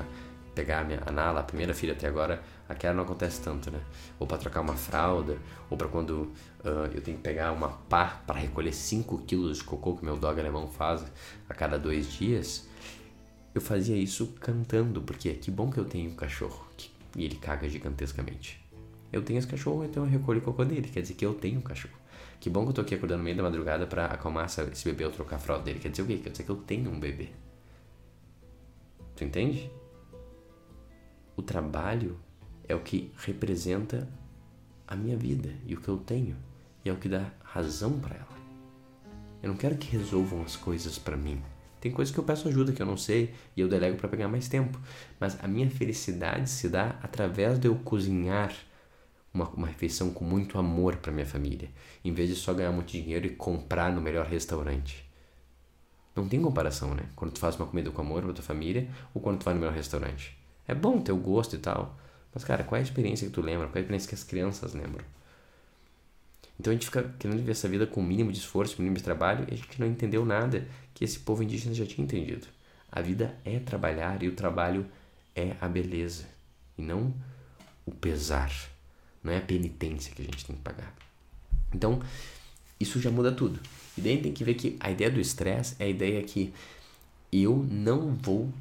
pegar 0.60 0.82
a, 0.82 0.84
minha, 0.84 1.02
a 1.06 1.12
Nala, 1.12 1.40
a 1.40 1.44
primeira 1.44 1.74
filha 1.74 1.94
até 1.94 2.06
agora, 2.06 2.44
aquela 2.68 2.94
não 2.94 3.04
acontece 3.04 3.40
tanto, 3.42 3.72
né? 3.72 3.80
Ou 4.20 4.28
para 4.28 4.38
trocar 4.38 4.60
uma 4.60 4.76
fralda, 4.76 5.38
ou 5.69 5.78
para 5.78 5.88
quando 5.88 6.12
uh, 6.66 6.92
eu 6.94 7.02
tenho 7.02 7.16
que 7.16 7.24
pegar 7.24 7.54
uma 7.54 7.69
pá 7.69 8.22
para 8.28 8.38
recolher 8.38 8.74
5 8.74 9.19
quilos 9.19 9.60
de 9.60 9.64
cocô 9.64 9.95
que 9.95 10.04
meu 10.04 10.18
dog 10.18 10.38
alemão 10.38 10.68
faz 10.68 11.06
a 11.48 11.54
cada 11.54 11.80
dois 11.80 12.12
dias. 12.12 12.68
Eu 13.56 13.62
fazia 13.62 13.95
isso 13.95 14.36
cantando, 14.42 15.02
porque 15.02 15.31
que 15.33 15.50
bom 15.50 15.72
que 15.72 15.80
eu 15.80 15.86
tenho 15.86 16.12
um 16.12 16.16
cachorro 16.16 16.68
que, 16.76 16.92
e 17.16 17.24
ele 17.24 17.36
caga 17.36 17.69
gigantescamente. 17.69 18.62
Eu 19.14 19.22
tenho 19.22 19.40
esse 19.40 19.48
cachorro, 19.48 19.86
então 19.86 20.04
eu 20.04 20.10
recolho 20.10 20.40
o 20.40 20.42
cocô 20.42 20.66
dele, 20.66 20.90
quer 20.90 21.02
dizer 21.02 21.14
que 21.14 21.26
eu 21.26 21.33
tenho 21.33 21.60
um 21.60 21.64
cachorro. 21.64 21.98
Que 22.42 22.50
bom 22.50 22.64
que 22.64 22.69
eu 22.69 22.74
tô 22.74 22.81
aqui 22.81 22.95
acordando 22.95 23.19
no 23.19 23.24
meio 23.24 23.38
da 23.38 23.44
madrugada 23.44 23.88
para 23.88 24.07
acalmar 24.07 24.45
esse 24.45 24.86
bebê 24.86 25.06
ou 25.06 25.12
trocar 25.12 25.38
a 25.38 25.40
fralda 25.40 25.64
dele. 25.64 25.80
Quer 25.80 25.90
dizer 25.90 26.04
o 26.04 26.06
quê? 26.06 26.18
Quer 26.18 26.30
dizer 26.30 26.44
que 26.44 26.50
eu 26.50 26.57
tenho 26.57 26.92
um 26.92 27.00
bebê. 27.00 27.30
Tu 29.16 29.24
entende? 29.24 29.69
O 31.40 31.42
trabalho 31.42 32.19
é 32.68 32.76
o 32.76 32.81
que 32.81 33.14
representa 33.16 34.10
a 34.86 34.94
minha 34.94 35.16
vida 35.16 35.50
e 35.66 35.74
o 35.74 35.80
que 35.80 35.88
eu 35.88 35.96
tenho, 35.96 36.36
e 36.84 36.90
é 36.90 36.92
o 36.92 36.98
que 36.98 37.08
dá 37.08 37.31
razão 37.42 37.98
para 37.98 38.18
ela. 38.18 38.38
Eu 39.42 39.48
não 39.48 39.56
quero 39.56 39.78
que 39.78 39.90
resolvam 39.90 40.42
as 40.42 40.58
coisas 40.58 40.98
para 41.00 41.16
mim. 41.16 41.42
Tem 41.80 41.94
coisas 41.94 42.14
que 42.14 42.19
eu 42.19 42.26
peço 42.26 42.50
ajuda 42.50 42.74
que 42.74 42.81
eu 42.81 42.86
não 42.86 42.98
sei 42.98 43.34
e 43.56 43.62
eu 43.62 43.69
delego 43.69 43.96
para 43.96 44.10
pegar 44.10 44.28
mais 44.28 44.50
tempo, 44.50 44.78
mas 45.18 45.42
a 45.42 45.48
minha 45.48 45.72
felicidade 45.72 46.50
se 46.50 46.68
dá 46.68 47.00
através 47.02 47.58
de 47.58 47.69
eu 47.69 47.76
cozinhar 47.76 48.54
uma, 49.34 49.48
uma 49.52 49.68
refeição 49.68 50.12
com 50.12 50.26
muito 50.26 50.60
amor 50.60 50.98
para 50.98 51.14
minha 51.14 51.26
família, 51.26 51.72
em 52.04 52.12
vez 52.12 52.28
de 52.28 52.36
só 52.36 52.54
ganhar 52.54 52.74
muito 52.74 52.92
dinheiro 52.92 53.28
e 53.28 53.30
comprar 53.30 53.94
no 53.94 54.02
melhor 54.02 54.26
restaurante. 54.26 55.10
Não 56.14 56.28
tem 56.28 56.42
comparação, 56.42 56.94
né? 56.94 57.04
Quando 57.16 57.31
tu 57.31 57.40
faz 57.40 57.56
uma 57.56 57.66
comida 57.66 57.92
com 57.92 58.02
amor 58.02 58.24
para 58.24 58.34
tua 58.34 58.44
família 58.44 58.90
ou 59.14 59.22
quando 59.22 59.40
tu 59.40 59.46
vai 59.46 59.54
no 59.54 59.62
melhor 59.62 59.74
restaurante. 59.74 60.38
É 60.69 60.76
bom 60.76 61.04
o 61.09 61.16
gosto 61.18 61.56
e 61.56 61.59
tal. 61.59 61.97
Mas, 62.31 62.44
cara, 62.44 62.64
qual 62.64 62.78
é 62.78 62.80
a 62.80 62.83
experiência 62.83 63.28
que 63.28 63.33
tu 63.33 63.42
lembra? 63.42 63.66
Qual 63.66 63.76
é 63.76 63.80
a 63.80 63.81
experiência 63.81 64.07
que 64.07 64.14
as 64.14 64.23
crianças 64.23 64.76
lembram? 64.76 65.04
Então 66.59 66.69
a 66.69 66.76
gente 66.76 66.85
fica 66.85 67.11
querendo 67.18 67.38
viver 67.38 67.54
essa 67.54 67.68
vida 67.68 67.88
com 67.88 68.02
o 68.02 68.04
mínimo 68.04 68.31
de 68.31 68.38
esforço, 68.38 68.76
mínimo 68.78 68.97
de 68.97 69.04
trabalho, 69.04 69.47
e 69.49 69.54
a 69.56 69.57
gente 69.57 69.80
não 69.80 69.88
entendeu 69.88 70.23
nada 70.23 70.68
que 70.94 71.04
esse 71.04 71.18
povo 71.18 71.42
indígena 71.42 71.73
já 71.73 71.88
tinha 71.88 72.06
entendido. 72.06 72.45
A 72.92 73.02
vida 73.02 73.35
é 73.44 73.57
trabalhar 73.57 74.21
e 74.21 74.28
o 74.28 74.33
trabalho 74.33 74.85
é 75.35 75.56
a 75.59 75.68
beleza, 75.68 76.26
e 76.78 76.83
não 76.83 77.16
o 77.83 77.92
pesar. 77.92 78.52
Não 79.23 79.33
é 79.33 79.38
a 79.38 79.42
penitência 79.42 80.14
que 80.14 80.21
a 80.21 80.26
gente 80.26 80.45
tem 80.45 80.56
que 80.56 80.61
pagar. 80.61 80.94
Então, 81.73 81.99
isso 82.80 82.99
já 83.02 83.09
muda 83.09 83.31
tudo. 83.31 83.59
E 83.97 84.02
daí 84.02 84.21
tem 84.21 84.31
que 84.31 84.44
ver 84.44 84.54
que 84.54 84.78
a 84.80 84.92
ideia 84.92 85.09
do 85.09 85.19
estresse 85.19 85.76
é 85.80 85.85
a 85.85 85.88
ideia 85.88 86.21
que 86.21 86.54
eu 87.31 87.66
não 87.69 88.14
vou 88.14 88.54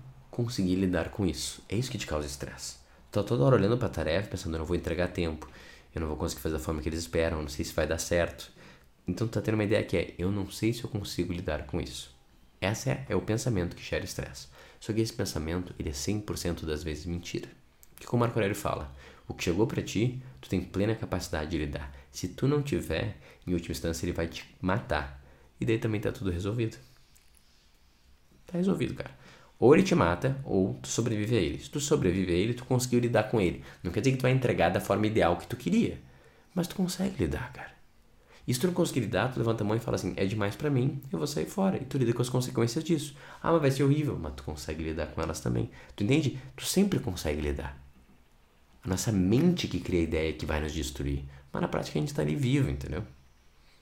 conseguir 0.45 0.77
lidar 0.77 1.11
com 1.11 1.27
isso. 1.27 1.61
É 1.69 1.75
isso 1.75 1.91
que 1.91 1.99
te 1.99 2.07
causa 2.07 2.27
estresse. 2.27 2.77
Tá 3.11 3.25
toda 3.25 3.43
hora 3.43 3.57
olhando 3.57 3.77
para 3.77 3.89
a 3.89 3.91
tarefa, 3.91 4.29
pensando, 4.29 4.55
eu 4.55 4.61
não 4.61 4.67
vou 4.67 4.77
entregar 4.77 5.09
tempo, 5.09 5.51
eu 5.93 6.01
não 6.01 6.07
vou 6.07 6.17
conseguir 6.17 6.43
fazer 6.43 6.57
da 6.57 6.61
forma 6.61 6.81
que 6.81 6.89
eles 6.89 7.01
esperam, 7.01 7.43
não 7.43 7.49
sei 7.49 7.65
se 7.65 7.73
vai 7.73 7.89
dar 7.89 7.99
certo. 7.99 8.53
Então 9.07 9.27
tu 9.27 9.33
tá 9.33 9.41
tendo 9.41 9.55
uma 9.55 9.65
ideia 9.65 9.83
que 9.83 9.97
é, 9.97 10.15
eu 10.17 10.31
não 10.31 10.49
sei 10.49 10.73
se 10.73 10.85
eu 10.85 10.91
consigo 10.91 11.33
lidar 11.33 11.67
com 11.67 11.81
isso. 11.81 12.15
Esse 12.61 12.91
é, 12.91 13.05
é 13.09 13.17
o 13.17 13.21
pensamento 13.21 13.75
que 13.75 13.83
gera 13.83 14.05
estresse. 14.05 14.47
Só 14.79 14.93
que 14.93 15.01
esse 15.01 15.13
pensamento, 15.13 15.75
ele 15.77 15.89
é 15.89 15.93
100% 15.93 16.65
das 16.65 16.85
vezes 16.85 17.05
mentira. 17.05 17.49
Que 17.97 18.07
como 18.07 18.21
Marco 18.21 18.39
Aurélio 18.39 18.55
fala, 18.55 18.95
o 19.27 19.35
que 19.35 19.43
chegou 19.43 19.67
para 19.67 19.83
ti, 19.83 20.23
tu 20.41 20.49
tem 20.49 20.61
plena 20.61 20.95
capacidade 20.95 21.51
de 21.51 21.59
lidar. 21.59 21.93
Se 22.13 22.29
tu 22.29 22.47
não 22.47 22.63
tiver, 22.63 23.17
em 23.45 23.55
última 23.55 23.73
instância 23.73 24.07
ele 24.07 24.13
vai 24.13 24.29
te 24.29 24.45
matar. 24.61 25.21
E 25.61 25.67
daí 25.67 25.79
também 25.79 26.01
tá 26.01 26.13
tudo 26.13 26.31
resolvido. 26.31 26.77
Tá 28.47 28.57
resolvido, 28.57 28.95
cara. 28.95 29.11
Ou 29.59 29.75
ele 29.75 29.83
te 29.83 29.95
mata, 29.95 30.41
ou 30.45 30.75
tu 30.75 30.89
sobrevive 30.89 31.37
a 31.37 31.41
ele. 31.41 31.59
Se 31.59 31.69
tu 31.69 31.81
sobrevive 31.81 32.33
a 32.33 32.37
ele, 32.37 32.55
tu 32.55 32.65
conseguiu 32.65 33.01
lidar 33.01 33.25
com 33.25 33.41
ele. 33.41 33.65
Não 33.83 33.91
quer 33.91 34.01
dizer 34.01 34.13
que 34.13 34.19
tu 34.19 34.23
vai 34.23 34.31
entregar 34.31 34.69
da 34.69 34.81
forma 34.81 35.07
ideal 35.07 35.37
que 35.37 35.49
tu 35.49 35.57
queria. 35.57 36.01
Mas 36.55 36.69
tu 36.69 36.77
consegue 36.77 37.17
lidar, 37.19 37.53
cara. 37.53 37.73
E 38.47 38.55
se 38.55 38.61
tu 38.61 38.67
não 38.69 38.75
conseguir 38.75 39.01
lidar, 39.01 39.33
tu 39.33 39.39
levanta 39.39 39.63
a 39.63 39.67
mão 39.67 39.77
e 39.77 39.81
fala 39.81 39.97
assim, 39.97 40.15
é 40.17 40.25
demais 40.25 40.57
para 40.57 40.71
mim, 40.71 41.03
eu 41.13 41.19
vou 41.19 41.27
sair 41.27 41.45
fora. 41.45 41.77
E 41.77 41.85
tu 41.85 41.99
lida 41.99 42.15
com 42.15 42.23
as 42.23 42.31
consequências 42.31 42.83
disso. 42.83 43.15
Ah, 43.43 43.53
mas 43.53 43.61
vai 43.61 43.71
ser 43.71 43.83
horrível. 43.83 44.17
Mas 44.19 44.35
tu 44.35 44.43
consegue 44.45 44.83
lidar 44.83 45.09
com 45.09 45.21
elas 45.21 45.41
também. 45.41 45.71
Tu 45.95 46.05
entende? 46.05 46.39
Tu 46.57 46.65
sempre 46.65 46.99
consegue 46.99 47.41
lidar. 47.41 47.77
A 48.83 48.89
nossa 48.89 49.13
mente 49.13 49.69
que 49.69 49.81
cria 49.81 50.01
a 50.01 50.05
ideia 50.05 50.33
que 50.33 50.47
vai 50.47 50.61
nos 50.61 50.73
destruir. 50.73 51.25
Mas 51.53 51.61
na 51.61 51.69
prática 51.69 51.99
a 51.99 52.01
gente 52.01 52.09
está 52.09 52.23
ali 52.23 52.37
vivo, 52.37 52.71
entendeu? 52.71 53.05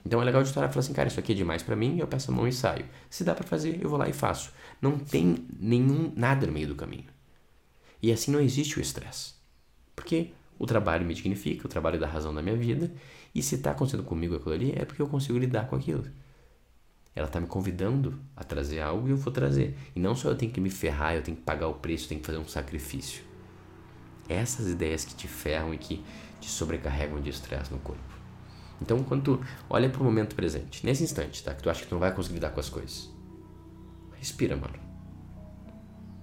Então 0.05 0.21
é 0.21 0.25
legal 0.25 0.41
de 0.41 0.49
e 0.49 0.53
falar 0.53 0.67
assim, 0.67 0.93
cara, 0.93 1.09
isso 1.09 1.19
aqui 1.19 1.33
é 1.33 1.35
demais 1.35 1.61
para 1.61 1.75
mim, 1.75 1.97
eu 1.99 2.07
peço 2.07 2.31
a 2.31 2.33
mão 2.33 2.47
e 2.47 2.53
saio. 2.53 2.85
Se 3.09 3.23
dá 3.23 3.35
para 3.35 3.45
fazer, 3.45 3.79
eu 3.81 3.89
vou 3.89 3.99
lá 3.99 4.07
e 4.07 4.13
faço. 4.13 4.53
Não 4.81 4.97
tem 4.97 5.45
nenhum 5.59 6.13
nada 6.15 6.47
no 6.47 6.53
meio 6.53 6.67
do 6.67 6.75
caminho. 6.75 7.05
E 8.01 8.11
assim 8.11 8.31
não 8.31 8.39
existe 8.39 8.77
o 8.77 8.81
estresse. 8.81 9.33
Porque 9.95 10.31
o 10.57 10.65
trabalho 10.65 11.05
me 11.05 11.13
dignifica, 11.13 11.65
o 11.65 11.69
trabalho 11.69 11.99
da 11.99 12.07
razão 12.07 12.33
da 12.33 12.41
minha 12.41 12.55
vida, 12.55 12.91
e 13.33 13.41
se 13.41 13.55
está 13.55 13.71
acontecendo 13.71 14.03
comigo 14.03 14.35
aquilo 14.35 14.53
ali, 14.53 14.73
é 14.75 14.85
porque 14.85 15.01
eu 15.01 15.07
consigo 15.07 15.37
lidar 15.37 15.67
com 15.67 15.75
aquilo. 15.75 16.05
Ela 17.13 17.27
está 17.27 17.39
me 17.39 17.47
convidando 17.47 18.19
a 18.35 18.43
trazer 18.43 18.79
algo 18.79 19.07
e 19.07 19.11
eu 19.11 19.17
vou 19.17 19.33
trazer. 19.33 19.75
E 19.95 19.99
não 19.99 20.15
só 20.15 20.29
eu 20.29 20.35
tenho 20.35 20.51
que 20.51 20.61
me 20.61 20.69
ferrar, 20.69 21.15
eu 21.15 21.23
tenho 21.23 21.35
que 21.35 21.43
pagar 21.43 21.67
o 21.67 21.73
preço, 21.73 22.05
eu 22.05 22.09
tenho 22.09 22.21
que 22.21 22.27
fazer 22.27 22.37
um 22.37 22.47
sacrifício. 22.47 23.23
Essas 24.29 24.67
ideias 24.67 25.03
que 25.03 25.15
te 25.15 25.27
ferram 25.27 25.73
e 25.73 25.77
que 25.77 26.03
te 26.39 26.49
sobrecarregam 26.49 27.19
de 27.19 27.29
estresse 27.29 27.71
no 27.71 27.79
corpo. 27.79 28.16
Então, 28.81 29.03
quando 29.03 29.23
tu 29.23 29.45
olha 29.69 29.89
para 29.89 30.01
o 30.01 30.03
momento 30.03 30.35
presente, 30.35 30.85
nesse 30.85 31.03
instante, 31.03 31.43
tá? 31.43 31.53
Que 31.53 31.63
tu 31.63 31.69
acha 31.69 31.81
que 31.81 31.87
tu 31.87 31.95
não 31.95 31.99
vai 31.99 32.13
conseguir 32.13 32.35
lidar 32.35 32.51
com 32.51 32.59
as 32.59 32.69
coisas. 32.69 33.09
Respira, 34.13 34.55
mano. 34.55 34.75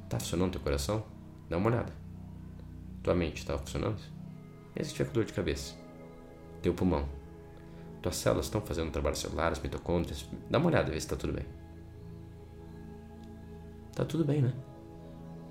Tá 0.08 0.18
funcionando 0.18 0.52
teu 0.52 0.60
coração? 0.60 1.04
Dá 1.48 1.56
uma 1.56 1.70
olhada. 1.70 1.92
Tua 3.02 3.14
mente 3.14 3.44
tá 3.44 3.58
funcionando? 3.58 3.98
E 4.76 4.84
se 4.84 4.92
tiver 4.92 5.06
com 5.06 5.12
dor 5.12 5.24
de 5.24 5.32
cabeça? 5.32 5.84
teu 6.64 6.72
pulmão. 6.72 7.06
Tuas 8.00 8.16
células 8.16 8.46
estão 8.46 8.60
fazendo 8.62 8.90
trabalho 8.90 9.16
celular, 9.16 9.52
as 9.52 9.60
mitocôndrias. 9.60 10.26
Dá 10.48 10.58
uma 10.58 10.68
olhada, 10.68 10.90
vê 10.90 10.98
se 10.98 11.06
está 11.06 11.14
tudo 11.14 11.34
bem. 11.34 11.44
Tá 13.94 14.04
tudo 14.04 14.24
bem, 14.24 14.40
né? 14.40 14.52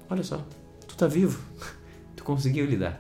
Olha 0.10 0.24
só, 0.24 0.44
tu 0.88 0.98
tá 0.98 1.08
vivo. 1.08 1.40
tu 2.16 2.24
conseguiu 2.24 2.66
lidar. 2.66 3.00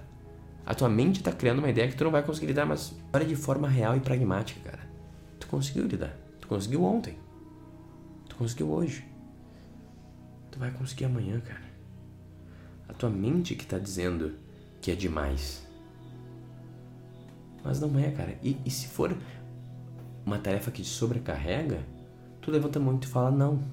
A 0.66 0.74
tua 0.74 0.90
mente 0.90 1.20
está 1.20 1.32
criando 1.32 1.60
uma 1.60 1.70
ideia 1.70 1.88
que 1.88 1.96
tu 1.96 2.04
não 2.04 2.12
vai 2.12 2.24
conseguir 2.24 2.48
lidar, 2.48 2.66
mas 2.66 2.96
olha 3.14 3.26
de 3.26 3.36
forma 3.36 3.68
real 3.68 3.98
e 3.98 4.00
pragmática, 4.00 4.60
cara. 4.70 4.90
Tu 5.40 5.48
conseguiu 5.48 5.86
lidar. 5.86 6.16
Tu 6.40 6.48
conseguiu 6.48 6.84
ontem. 6.84 7.18
Tu 8.30 8.36
conseguiu 8.36 8.72
hoje. 8.72 9.06
Tu 10.52 10.60
vai 10.60 10.72
conseguir 10.72 11.06
amanhã, 11.06 11.40
cara. 11.42 11.74
A 12.88 12.94
tua 12.94 13.10
mente 13.10 13.56
que 13.56 13.64
está 13.64 13.78
dizendo 13.78 14.36
que 14.82 14.92
é 14.92 14.96
demais 14.96 15.64
mas 17.64 17.80
não 17.80 17.98
é, 17.98 18.12
cara. 18.12 18.38
E, 18.44 18.58
e 18.66 18.70
se 18.70 18.88
for 18.88 19.16
uma 20.26 20.38
tarefa 20.38 20.70
que 20.70 20.82
te 20.82 20.88
sobrecarrega, 20.88 21.82
tu 22.42 22.52
levanta 22.52 22.80
muito 22.80 23.06
e 23.06 23.08
fala 23.08 23.32
não. 23.32 23.64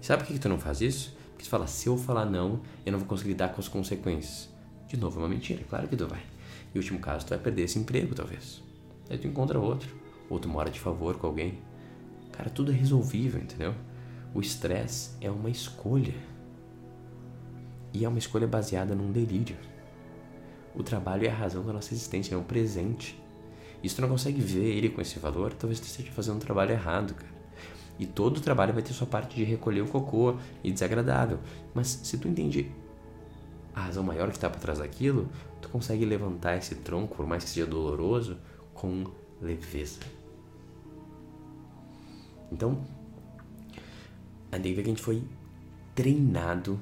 Sabe 0.00 0.22
por 0.22 0.28
que, 0.28 0.34
que 0.34 0.40
tu 0.40 0.48
não 0.48 0.58
faz 0.58 0.80
isso? 0.80 1.14
Porque 1.30 1.44
tu 1.44 1.50
fala, 1.50 1.66
se 1.66 1.88
eu 1.88 1.98
falar 1.98 2.24
não, 2.24 2.60
eu 2.84 2.92
não 2.92 2.98
vou 2.98 3.06
conseguir 3.06 3.30
lidar 3.30 3.50
com 3.50 3.60
as 3.60 3.68
consequências. 3.68 4.48
De 4.88 4.96
novo, 4.96 5.18
é 5.18 5.22
uma 5.22 5.28
mentira, 5.28 5.64
claro 5.68 5.88
que 5.88 5.96
tu 5.96 6.06
vai. 6.06 6.22
Em 6.74 6.78
último 6.78 7.00
caso, 7.00 7.26
tu 7.26 7.30
vai 7.30 7.38
perder 7.38 7.62
esse 7.62 7.78
emprego, 7.78 8.14
talvez. 8.14 8.62
Aí 9.10 9.18
tu 9.18 9.26
encontra 9.26 9.58
outro. 9.58 9.94
Ou 10.28 10.38
tu 10.38 10.48
mora 10.48 10.70
de 10.70 10.78
favor 10.78 11.16
com 11.16 11.26
alguém. 11.26 11.58
Cara, 12.32 12.50
tudo 12.50 12.70
é 12.70 12.74
resolvível, 12.74 13.40
entendeu? 13.40 13.74
O 14.34 14.40
estresse 14.40 15.10
é 15.20 15.30
uma 15.30 15.50
escolha. 15.50 16.14
E 17.92 18.04
é 18.04 18.08
uma 18.08 18.18
escolha 18.18 18.46
baseada 18.46 18.94
num 18.94 19.10
delírio. 19.10 19.56
O 20.74 20.82
trabalho 20.82 21.26
é 21.26 21.30
a 21.30 21.34
razão 21.34 21.64
da 21.64 21.72
nossa 21.72 21.94
existência, 21.94 22.34
é 22.34 22.38
um 22.38 22.42
presente. 22.42 23.18
E 23.82 23.88
se 23.88 23.96
tu 23.96 24.02
não 24.02 24.08
consegue 24.08 24.40
ver 24.40 24.76
ele 24.76 24.90
com 24.90 25.00
esse 25.00 25.18
valor, 25.18 25.52
talvez 25.54 25.80
tu 25.80 25.84
esteja 25.84 26.10
fazendo 26.12 26.36
um 26.36 26.40
trabalho 26.40 26.72
errado, 26.72 27.14
cara. 27.14 27.34
E 27.98 28.04
todo 28.04 28.36
o 28.36 28.40
trabalho 28.40 28.74
vai 28.74 28.82
ter 28.82 28.92
sua 28.92 29.06
parte 29.06 29.36
de 29.36 29.44
recolher 29.44 29.80
o 29.80 29.88
cocô 29.88 30.36
e 30.62 30.70
desagradável. 30.70 31.38
Mas 31.74 31.86
se 31.88 32.18
tu 32.18 32.28
entende 32.28 32.70
a 33.76 33.82
razão 33.82 34.02
maior 34.02 34.28
que 34.30 34.36
está 34.36 34.48
por 34.48 34.58
trás 34.58 34.78
daquilo, 34.78 35.28
tu 35.60 35.68
consegue 35.68 36.06
levantar 36.06 36.56
esse 36.56 36.74
tronco, 36.76 37.14
por 37.14 37.26
mais 37.26 37.44
que 37.44 37.50
seja 37.50 37.66
doloroso, 37.66 38.38
com 38.72 39.04
leveza. 39.40 40.00
Então, 42.50 42.82
a 44.50 44.56
gente 44.56 44.74
vê 44.74 44.82
que 44.82 44.88
a 44.88 44.92
gente 44.92 45.02
foi 45.02 45.22
treinado 45.94 46.80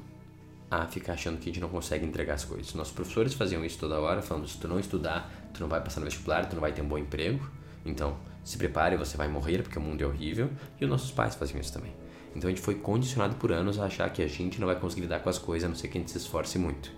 a 0.71 0.87
ficar 0.87 1.15
achando 1.15 1.39
que 1.39 1.51
a 1.51 1.53
gente 1.53 1.61
não 1.61 1.69
consegue 1.69 2.07
entregar 2.07 2.35
as 2.35 2.45
coisas. 2.45 2.73
Nossos 2.75 2.93
professores 2.93 3.35
faziam 3.35 3.65
isso 3.65 3.79
toda 3.79 3.99
hora, 3.99 4.23
falando: 4.23 4.47
se 4.47 4.57
tu 4.59 4.69
não 4.69 4.79
estudar, 4.79 5.29
tu 5.53 5.61
não 5.61 5.69
vai 5.69 5.83
passar 5.83 5.99
no 5.99 6.07
vestibular, 6.07 6.49
tu 6.49 6.55
não 6.55 6.61
vai 6.61 6.73
ter 6.73 6.83
um 6.83 6.89
bom 6.89 6.99
emprego. 6.99 7.45
Então, 7.85 8.17
se 8.45 8.57
prepare, 8.57 8.97
você 8.97 9.17
vai 9.17 9.27
morrer 9.27 9.63
porque 9.63 9.79
o 9.79 9.83
mundo 9.83 10.01
é 10.01 10.07
horrível. 10.07 10.49
E 10.81 10.85
os 10.85 10.91
nossos 10.91 11.11
pais 11.11 11.35
faziam 11.35 11.61
isso 11.61 11.73
também. 11.73 11.93
Então 12.35 12.49
a 12.49 12.53
gente 12.53 12.63
foi 12.63 12.75
condicionado 12.75 13.37
por 13.37 13.53
anos 13.53 13.79
a 13.79 13.85
achar 13.85 14.11
que 14.13 14.23
a 14.23 14.27
gente 14.27 14.61
não 14.61 14.67
vai 14.67 14.79
conseguir 14.79 15.03
lidar 15.03 15.21
com 15.21 15.29
as 15.29 15.39
coisas 15.39 15.67
a 15.67 15.69
não 15.69 15.77
ser 15.77 15.89
que 15.89 15.99
a 15.99 16.01
gente 16.01 16.11
se 16.11 16.19
esforce 16.19 16.59
muito. 16.59 16.91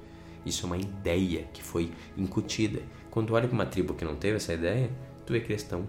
Isso 0.45 0.65
é 0.65 0.67
uma 0.67 0.79
ideia 0.79 1.45
que 1.53 1.63
foi 1.63 1.91
incutida. 2.17 2.81
Quando 3.11 3.35
olha 3.35 3.49
para 3.49 3.55
uma 3.55 3.67
tribo 3.67 3.95
que 3.95 4.05
não 4.05 4.15
teve 4.15 4.37
essa 4.37 4.55
ideia, 4.55 4.91
tu 5.27 5.33
vê 5.33 5.41
que 5.41 5.53
eles 5.53 5.63
estão 5.63 5.87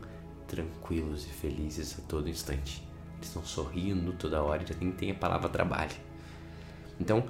tranquilos 0.48 1.26
e 1.26 1.30
felizes 1.30 1.98
a 2.00 2.02
todo 2.08 2.28
instante. 2.28 2.84
Eles 3.18 3.28
estão 3.28 3.44
sorrindo 3.44 4.14
toda 4.14 4.42
hora 4.42 4.66
já 4.66 4.74
tem, 4.74 4.92
tem 4.92 5.12
a 5.12 5.16
palavra 5.16 5.48
trabalho. 5.50 5.96
Então, 7.00 7.24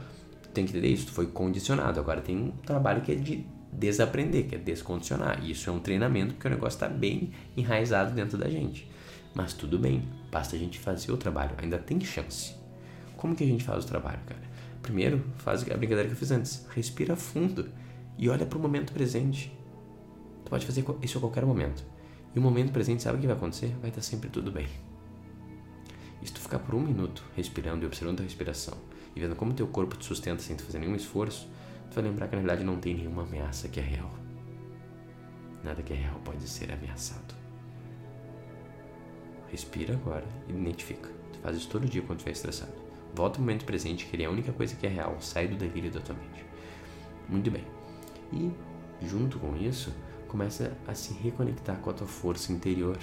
tem 0.54 0.66
que 0.66 0.72
entender 0.72 0.88
isso, 0.88 1.08
tu 1.08 1.12
foi 1.12 1.28
condicionado. 1.28 2.00
Agora 2.00 2.22
tem 2.22 2.38
um 2.38 2.52
trabalho 2.52 3.02
que 3.02 3.12
é 3.12 3.16
de 3.16 3.46
desaprender, 3.72 4.48
que 4.48 4.56
é 4.56 4.58
descondicionar. 4.58 5.44
E 5.44 5.52
isso 5.52 5.70
é 5.70 5.74
um 5.74 5.80
treinamento 5.80 6.34
porque 6.34 6.48
o 6.48 6.52
negócio 6.52 6.78
está 6.78 6.88
bem 6.88 7.32
enraizado 7.56 8.14
dentro 8.14 8.38
da 8.38 8.50
gente. 8.50 8.90
Mas 9.38 9.54
tudo 9.54 9.78
bem, 9.78 10.04
basta 10.32 10.56
a 10.56 10.60
gente 10.60 10.80
fazer 10.80 11.12
o 11.12 11.18
trabalho, 11.18 11.52
ainda 11.60 11.78
tem 11.78 12.02
chance. 12.02 12.56
Como 13.16 13.36
que 13.36 13.44
a 13.44 13.48
gente 13.48 13.64
faz 13.64 13.86
o 13.86 13.88
trabalho, 13.88 14.20
cara? 14.26 14.42
Primeiro, 14.82 15.24
faz 15.38 15.62
a 15.62 15.78
brincadeira 15.78 16.06
que 16.06 16.16
eu 16.16 16.18
fiz 16.18 16.32
antes. 16.32 16.66
Respira 16.74 17.16
fundo 17.16 17.70
e 18.18 18.28
olha 18.30 18.48
para 18.48 18.58
o 18.58 18.62
momento 18.62 18.92
presente. 18.92 19.56
Tu 20.44 20.50
pode 20.50 20.66
fazer 20.66 20.84
isso 21.04 21.20
a 21.20 21.22
qualquer 21.22 21.46
momento. 21.46 21.86
E 22.36 22.40
o 22.40 22.42
momento 22.42 22.72
presente, 22.72 23.04
sabe 23.04 23.20
o 23.20 23.22
que 23.22 23.28
vai 23.28 23.36
acontecer? 23.36 23.76
Vai 23.80 23.92
estar 23.92 24.02
sempre 24.02 24.28
tudo 24.28 24.52
bem. 24.52 24.68
E 26.20 26.26
se 26.26 26.34
tu 26.34 26.40
ficar 26.40 26.58
por 26.58 26.74
um 26.74 26.82
minuto 26.82 27.24
respirando 27.36 27.84
e 27.84 27.86
observando 27.86 28.22
a 28.22 28.24
respiração, 28.24 28.76
e 29.16 29.20
vendo 29.20 29.36
como 29.36 29.54
teu 29.54 29.68
corpo 29.68 29.96
te 29.96 30.06
sustenta 30.06 30.42
sem 30.42 30.56
tu 30.56 30.64
fazer 30.64 30.80
nenhum 30.80 30.96
esforço, 30.96 31.48
tu 31.92 31.94
vai 31.94 32.04
lembrar 32.06 32.28
que 32.28 32.36
na 32.36 32.42
verdade 32.42 32.64
não 32.64 32.78
tem 32.78 32.96
nenhuma 32.96 33.22
ameaça 33.22 33.68
que 33.68 33.80
é 33.80 33.84
real. 33.84 34.12
Nada 35.64 35.84
que 35.84 35.94
é 35.94 35.96
real 35.96 36.20
pode 36.26 36.42
ser 36.50 36.72
ameaçado. 36.72 37.47
Respira 39.50 39.94
agora 39.94 40.26
e 40.48 40.52
identifica. 40.52 41.10
Tu 41.34 41.40
faz 41.40 41.58
isso 41.58 41.70
todo 41.70 41.88
dia 41.88 42.02
quando 42.02 42.20
estiver 42.20 42.34
estressado. 42.34 42.74
Volta 43.14 43.38
ao 43.38 43.42
momento 43.42 43.66
presente, 43.66 44.06
que 44.06 44.16
ele 44.16 44.24
é 44.24 44.26
a 44.26 44.30
única 44.30 44.52
coisa 44.52 44.76
que 44.76 44.86
é 44.86 44.90
real. 44.90 45.18
Sai 45.20 45.48
do 45.48 45.56
delírio 45.56 45.92
da 45.92 46.00
tua 46.00 46.16
mente. 46.16 46.46
Muito 47.30 47.50
bem. 47.50 47.64
E, 48.32 48.52
junto 49.06 49.40
com 49.40 49.56
isso, 49.56 49.94
começa 50.28 50.78
a 50.88 50.94
se 50.94 51.14
reconectar 51.14 51.78
com 51.78 51.90
a 51.90 51.94
tua 51.94 52.08
força 52.08 52.52
interior. 52.52 52.98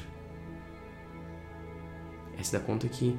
É 2.39 2.43
se 2.43 2.53
dar 2.53 2.61
conta 2.61 2.89
que, 2.89 3.17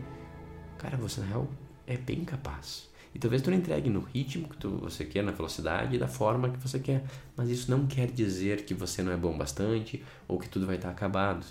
cara, 0.77 0.97
você 0.97 1.21
na 1.21 1.27
real 1.27 1.47
é 1.87 1.97
bem 1.97 2.23
capaz. 2.23 2.89
E 3.13 3.19
talvez 3.19 3.41
tu 3.41 3.49
não 3.49 3.57
entregue 3.57 3.89
no 3.89 4.01
ritmo 4.01 4.49
que 4.49 4.57
tu, 4.57 4.77
você 4.77 5.05
quer, 5.05 5.23
na 5.23 5.31
velocidade 5.31 5.95
e 5.95 5.99
da 5.99 6.07
forma 6.07 6.49
que 6.49 6.57
você 6.57 6.79
quer. 6.79 7.05
Mas 7.35 7.49
isso 7.49 7.71
não 7.71 7.87
quer 7.87 8.11
dizer 8.11 8.65
que 8.65 8.73
você 8.73 9.01
não 9.01 9.11
é 9.11 9.17
bom 9.17 9.37
bastante 9.37 10.03
ou 10.27 10.37
que 10.37 10.49
tudo 10.49 10.67
vai 10.67 10.75
estar 10.75 10.89
acabado. 10.89 11.45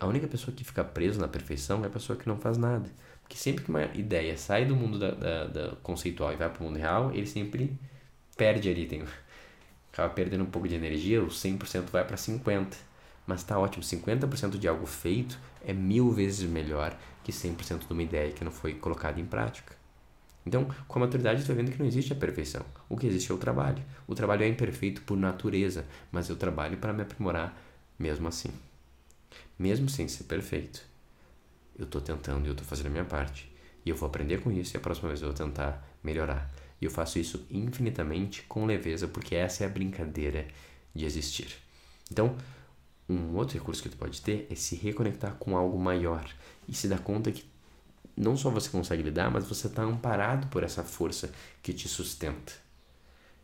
A, 0.00 0.06
única 0.06 0.26
pessoa 0.26 0.54
que 0.54 0.64
fica 0.64 0.84
presa 0.84 1.20
na 1.20 1.28
perfeição 1.28 1.82
é 1.84 1.86
a 1.86 1.90
pessoa 1.90 2.18
que 2.18 2.28
não 2.28 2.36
faz 2.36 2.58
nada. 2.58 2.88
Porque 3.22 3.36
sempre 3.36 3.64
que 3.64 3.70
uma 3.70 3.84
ideia 3.94 4.36
sai 4.36 4.64
do 4.64 4.76
mundo 4.76 4.98
da, 4.98 5.12
da, 5.12 5.46
da 5.46 5.76
conceitual 5.82 6.32
e 6.32 6.36
vai 6.36 6.50
para 6.50 6.60
o 6.60 6.66
mundo 6.66 6.78
real, 6.78 7.12
ele 7.12 7.26
sempre 7.26 7.78
perde 8.36 8.68
ali. 8.68 8.86
Tem, 8.86 9.02
acaba 9.92 10.12
perdendo 10.12 10.44
um 10.44 10.50
pouco 10.50 10.68
de 10.68 10.74
energia, 10.74 11.22
o 11.22 11.28
100% 11.28 11.84
vai 11.90 12.04
para 12.04 12.16
50%. 12.16 12.74
Mas 13.26 13.44
tá 13.44 13.58
ótimo, 13.58 13.82
50% 13.84 14.58
de 14.58 14.66
algo 14.66 14.86
feito 14.86 15.38
é 15.64 15.72
mil 15.72 16.10
vezes 16.10 16.48
melhor 16.48 16.96
que 17.22 17.30
100% 17.30 17.86
de 17.86 17.92
uma 17.92 18.02
ideia 18.02 18.32
que 18.32 18.44
não 18.44 18.50
foi 18.50 18.74
colocada 18.74 19.20
em 19.20 19.24
prática. 19.24 19.76
Então, 20.44 20.68
com 20.88 20.98
a 20.98 21.02
maturidade, 21.02 21.42
tu 21.42 21.48
vai 21.48 21.56
vendo 21.56 21.70
que 21.70 21.78
não 21.78 21.86
existe 21.86 22.12
a 22.12 22.16
perfeição. 22.16 22.64
O 22.88 22.96
que 22.96 23.06
existe 23.06 23.30
é 23.30 23.34
o 23.34 23.38
trabalho. 23.38 23.82
O 24.06 24.14
trabalho 24.14 24.42
é 24.42 24.48
imperfeito 24.48 25.02
por 25.02 25.16
natureza, 25.16 25.84
mas 26.10 26.28
eu 26.28 26.36
trabalho 26.36 26.78
para 26.78 26.92
me 26.92 27.02
aprimorar 27.02 27.56
mesmo 27.98 28.26
assim. 28.26 28.50
Mesmo 29.60 29.90
sem 29.90 30.08
ser 30.08 30.24
perfeito. 30.24 30.82
Eu 31.78 31.84
estou 31.84 32.00
tentando 32.00 32.46
e 32.46 32.48
eu 32.48 32.52
estou 32.52 32.66
fazendo 32.66 32.86
a 32.86 32.90
minha 32.90 33.04
parte. 33.04 33.52
E 33.84 33.90
eu 33.90 33.94
vou 33.94 34.06
aprender 34.06 34.40
com 34.40 34.50
isso 34.50 34.74
e 34.74 34.78
a 34.78 34.80
próxima 34.80 35.08
vez 35.08 35.20
eu 35.20 35.28
vou 35.28 35.36
tentar 35.36 35.86
melhorar. 36.02 36.50
E 36.80 36.86
eu 36.86 36.90
faço 36.90 37.18
isso 37.18 37.46
infinitamente 37.50 38.42
com 38.44 38.64
leveza, 38.64 39.06
porque 39.06 39.34
essa 39.34 39.62
é 39.62 39.66
a 39.66 39.68
brincadeira 39.70 40.48
de 40.94 41.04
existir. 41.04 41.58
Então, 42.10 42.38
um 43.06 43.36
outro 43.36 43.58
recurso 43.58 43.82
que 43.82 43.90
tu 43.90 43.98
pode 43.98 44.22
ter 44.22 44.46
é 44.50 44.54
se 44.54 44.76
reconectar 44.76 45.34
com 45.34 45.54
algo 45.54 45.78
maior 45.78 46.26
e 46.66 46.72
se 46.72 46.88
dar 46.88 47.00
conta 47.00 47.30
que 47.30 47.44
não 48.16 48.38
só 48.38 48.48
você 48.48 48.70
consegue 48.70 49.02
lidar, 49.02 49.30
mas 49.30 49.46
você 49.46 49.66
está 49.66 49.82
amparado 49.82 50.46
por 50.46 50.64
essa 50.64 50.82
força 50.82 51.30
que 51.62 51.74
te 51.74 51.86
sustenta. 51.86 52.54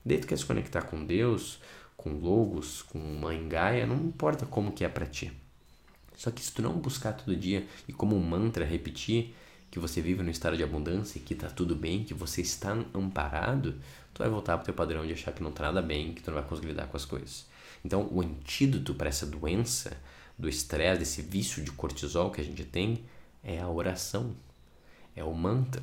Daí 0.02 0.16
tu 0.16 0.26
quer 0.26 0.38
se 0.38 0.46
conectar 0.46 0.80
com 0.80 1.04
Deus, 1.04 1.60
com 1.94 2.14
Logos, 2.14 2.80
com 2.80 2.98
Mãe 2.98 3.46
Gaia, 3.46 3.86
não 3.86 3.96
importa 3.96 4.46
como 4.46 4.72
que 4.72 4.82
é 4.82 4.88
para 4.88 5.04
ti. 5.04 5.30
Só 6.16 6.30
que 6.30 6.42
se 6.42 6.52
tu 6.52 6.62
não 6.62 6.72
buscar 6.72 7.12
todo 7.12 7.36
dia 7.36 7.66
e 7.86 7.92
como 7.92 8.16
um 8.16 8.22
mantra 8.22 8.64
repetir 8.64 9.34
que 9.70 9.78
você 9.78 10.00
vive 10.00 10.22
no 10.22 10.30
estado 10.30 10.56
de 10.56 10.62
abundância, 10.62 11.20
que 11.20 11.34
tá 11.34 11.48
tudo 11.48 11.76
bem, 11.76 12.04
que 12.04 12.14
você 12.14 12.40
está 12.40 12.72
amparado, 12.94 13.74
tu 14.14 14.20
vai 14.20 14.28
voltar 14.28 14.56
pro 14.56 14.64
teu 14.64 14.74
padrão 14.74 15.06
de 15.06 15.12
achar 15.12 15.32
que 15.32 15.42
não 15.42 15.52
tá 15.52 15.64
nada 15.64 15.82
bem, 15.82 16.14
que 16.14 16.22
tu 16.22 16.30
não 16.30 16.38
vai 16.38 16.48
conseguir 16.48 16.68
lidar 16.68 16.86
com 16.86 16.96
as 16.96 17.04
coisas. 17.04 17.46
Então, 17.84 18.08
o 18.10 18.20
antídoto 18.20 18.94
para 18.94 19.08
essa 19.08 19.26
doença, 19.26 19.96
do 20.38 20.48
estresse, 20.48 20.98
desse 20.98 21.22
vício 21.22 21.62
de 21.62 21.70
cortisol 21.72 22.30
que 22.30 22.40
a 22.40 22.44
gente 22.44 22.64
tem, 22.64 23.04
é 23.42 23.60
a 23.60 23.68
oração 23.68 24.34
é 25.16 25.24
o 25.24 25.34
mantra. 25.34 25.82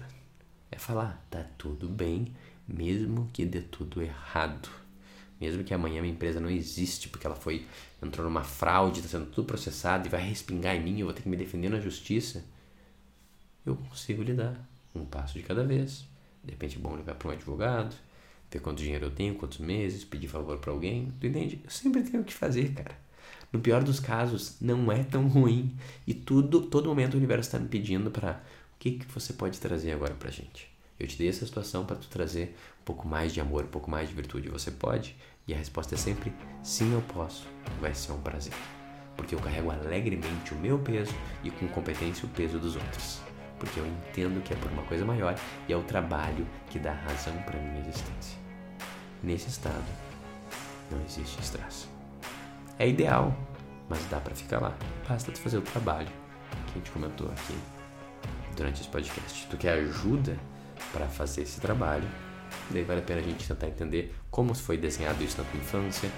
É 0.71 0.77
falar, 0.77 1.25
tá 1.29 1.43
tudo 1.57 1.89
bem, 1.89 2.33
mesmo 2.67 3.29
que 3.33 3.43
dê 3.45 3.61
tudo 3.61 4.01
errado. 4.01 4.69
Mesmo 5.43 5.63
que 5.63 5.73
amanhã 5.73 6.01
minha 6.01 6.13
empresa 6.13 6.39
não 6.39 6.49
existe 6.49 7.09
porque 7.09 7.27
ela 7.27 7.35
foi 7.35 7.65
entrou 8.01 8.25
numa 8.25 8.43
fraude, 8.43 8.99
está 8.99 9.17
sendo 9.17 9.29
tudo 9.29 9.45
processado 9.45 10.07
e 10.07 10.09
vai 10.09 10.21
respingar 10.21 10.75
em 10.75 10.81
mim, 10.81 10.99
eu 10.99 11.05
vou 11.05 11.13
ter 11.13 11.21
que 11.21 11.27
me 11.27 11.35
defender 11.35 11.69
na 11.69 11.79
justiça. 11.79 12.43
Eu 13.65 13.75
consigo 13.75 14.23
lidar, 14.23 14.57
um 14.95 15.05
passo 15.05 15.33
de 15.33 15.43
cada 15.43 15.63
vez. 15.63 16.05
De 16.43 16.51
repente 16.51 16.77
é 16.77 16.79
bom 16.79 16.95
ligar 16.95 17.15
para 17.15 17.29
um 17.29 17.31
advogado, 17.31 17.93
ver 18.49 18.59
quanto 18.59 18.79
dinheiro 18.79 19.05
eu 19.05 19.11
tenho, 19.11 19.35
quantos 19.35 19.57
meses, 19.59 20.05
pedir 20.05 20.27
favor 20.27 20.59
para 20.59 20.71
alguém. 20.71 21.11
Tu 21.19 21.27
entende? 21.27 21.59
Eu 21.63 21.69
sempre 21.69 22.03
tenho 22.03 22.23
o 22.23 22.25
que 22.25 22.33
fazer, 22.33 22.73
cara. 22.73 22.97
No 23.51 23.59
pior 23.59 23.83
dos 23.83 23.99
casos, 23.99 24.57
não 24.61 24.91
é 24.91 25.03
tão 25.03 25.27
ruim 25.27 25.75
e 26.07 26.13
tudo, 26.13 26.61
todo 26.61 26.89
momento 26.89 27.13
o 27.13 27.17
universo 27.17 27.49
está 27.49 27.59
me 27.59 27.67
pedindo 27.67 28.09
para 28.09 28.41
que, 28.83 28.91
que 28.91 29.05
você 29.05 29.31
pode 29.31 29.61
trazer 29.61 29.93
agora 29.93 30.13
pra 30.13 30.29
gente? 30.29 30.72
Eu 30.99 31.07
te 31.07 31.17
dei 31.17 31.27
essa 31.27 31.45
situação 31.45 31.85
para 31.85 31.95
tu 31.95 32.07
trazer 32.07 32.55
um 32.81 32.83
pouco 32.85 33.07
mais 33.07 33.33
de 33.33 33.41
amor, 33.41 33.63
um 33.63 33.67
pouco 33.67 33.89
mais 33.89 34.09
de 34.09 34.15
virtude. 34.15 34.49
Você 34.49 34.71
pode? 34.71 35.15
E 35.47 35.53
a 35.53 35.57
resposta 35.57 35.95
é 35.95 35.97
sempre 35.97 36.33
sim, 36.61 36.93
eu 36.93 37.01
posso. 37.01 37.47
Vai 37.81 37.93
ser 37.93 38.11
um 38.11 38.21
prazer. 38.21 38.53
Porque 39.17 39.35
eu 39.35 39.39
carrego 39.39 39.71
alegremente 39.71 40.53
o 40.53 40.57
meu 40.57 40.79
peso 40.79 41.13
e 41.43 41.51
com 41.51 41.67
competência 41.67 42.25
o 42.25 42.29
peso 42.29 42.59
dos 42.59 42.75
outros. 42.75 43.21
Porque 43.59 43.79
eu 43.79 43.85
entendo 43.85 44.41
que 44.43 44.53
é 44.53 44.55
por 44.55 44.71
uma 44.71 44.83
coisa 44.83 45.05
maior 45.05 45.35
e 45.67 45.73
é 45.73 45.77
o 45.77 45.83
trabalho 45.83 46.47
que 46.69 46.79
dá 46.79 46.93
razão 46.93 47.35
para 47.43 47.59
minha 47.59 47.79
existência. 47.81 48.37
Nesse 49.21 49.49
estado, 49.49 49.85
não 50.91 51.01
existe 51.05 51.39
estresse. 51.39 51.87
É 52.77 52.87
ideal, 52.87 53.35
mas 53.89 54.03
dá 54.05 54.19
para 54.19 54.35
ficar 54.35 54.59
lá. 54.59 54.75
Basta 55.07 55.31
tu 55.31 55.39
fazer 55.39 55.57
o 55.57 55.61
trabalho 55.61 56.09
que 56.67 56.71
a 56.71 56.73
gente 56.75 56.91
comentou 56.91 57.27
aqui 57.27 57.57
durante 58.55 58.81
esse 58.81 58.89
podcast. 58.89 59.47
Tu 59.47 59.57
quer 59.57 59.73
ajuda 59.79 60.37
para 60.91 61.07
fazer 61.07 61.41
esse 61.43 61.59
trabalho, 61.59 62.07
daí 62.69 62.83
vale 62.83 62.99
a 62.99 63.03
pena 63.03 63.19
a 63.19 63.23
gente 63.23 63.47
tentar 63.47 63.67
entender 63.67 64.13
como 64.29 64.53
foi 64.53 64.77
desenhado 64.77 65.23
isso 65.23 65.37
na 65.37 65.43
tua 65.49 65.59
infância, 65.59 66.09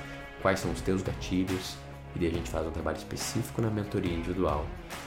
quais 0.41 0.60
são 0.60 0.72
os 0.72 0.81
teus 0.81 1.01
gatilhos, 1.01 1.77
e 2.16 2.20
daí 2.20 2.29
a 2.29 2.31
gente 2.31 2.50
faz 2.50 2.66
um 2.66 2.72
trabalho 2.72 2.98
específico 2.98 3.61
na 3.61 3.70
mentoria 3.70 4.13
individual 4.13 4.66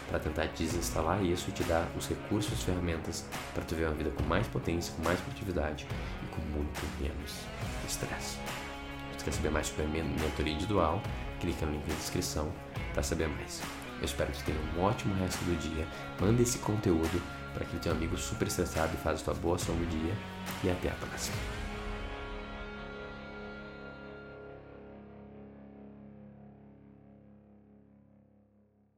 para 0.08 0.18
tentar 0.18 0.44
desinstalar 0.46 1.24
isso 1.24 1.48
e 1.48 1.52
te 1.52 1.64
dar 1.64 1.88
os 1.96 2.06
recursos, 2.06 2.52
as 2.52 2.62
ferramentas 2.62 3.24
para 3.54 3.64
tu 3.64 3.74
ver 3.74 3.86
uma 3.86 3.94
vida 3.94 4.10
com 4.10 4.22
mais 4.24 4.46
potência, 4.46 4.92
com 4.94 5.02
mais 5.02 5.18
produtividade 5.20 5.86
e 6.22 6.26
com 6.26 6.40
muito 6.42 6.80
menos 7.00 7.34
estresse. 7.86 8.36
Se 9.16 9.24
quer 9.24 9.32
saber 9.32 9.50
mais 9.50 9.66
sobre 9.66 9.84
a 9.84 9.88
mentoria 9.88 10.52
individual, 10.52 11.02
clica 11.40 11.66
no 11.66 11.72
link 11.72 11.88
na 11.88 11.94
descrição 11.94 12.52
para 12.92 13.02
saber 13.02 13.28
mais. 13.28 13.62
Eu 13.98 14.04
espero 14.04 14.30
que 14.30 14.38
você 14.38 14.44
tenha 14.44 14.58
um 14.76 14.82
ótimo 14.82 15.14
resto 15.16 15.44
do 15.44 15.58
dia. 15.58 15.86
Manda 16.20 16.42
esse 16.42 16.58
conteúdo 16.58 17.20
para 17.58 17.66
aquele 17.66 17.82
teu 17.82 17.92
amigo 17.92 18.16
super 18.16 18.46
estressado 18.46 18.92
e 18.94 18.96
faz 18.98 19.20
tua 19.20 19.34
boa 19.34 19.56
ação 19.56 19.74
do 19.74 19.86
dia. 19.86 20.14
E 20.62 20.70
até 20.70 20.90
a 20.90 20.94
próxima. 20.94 21.57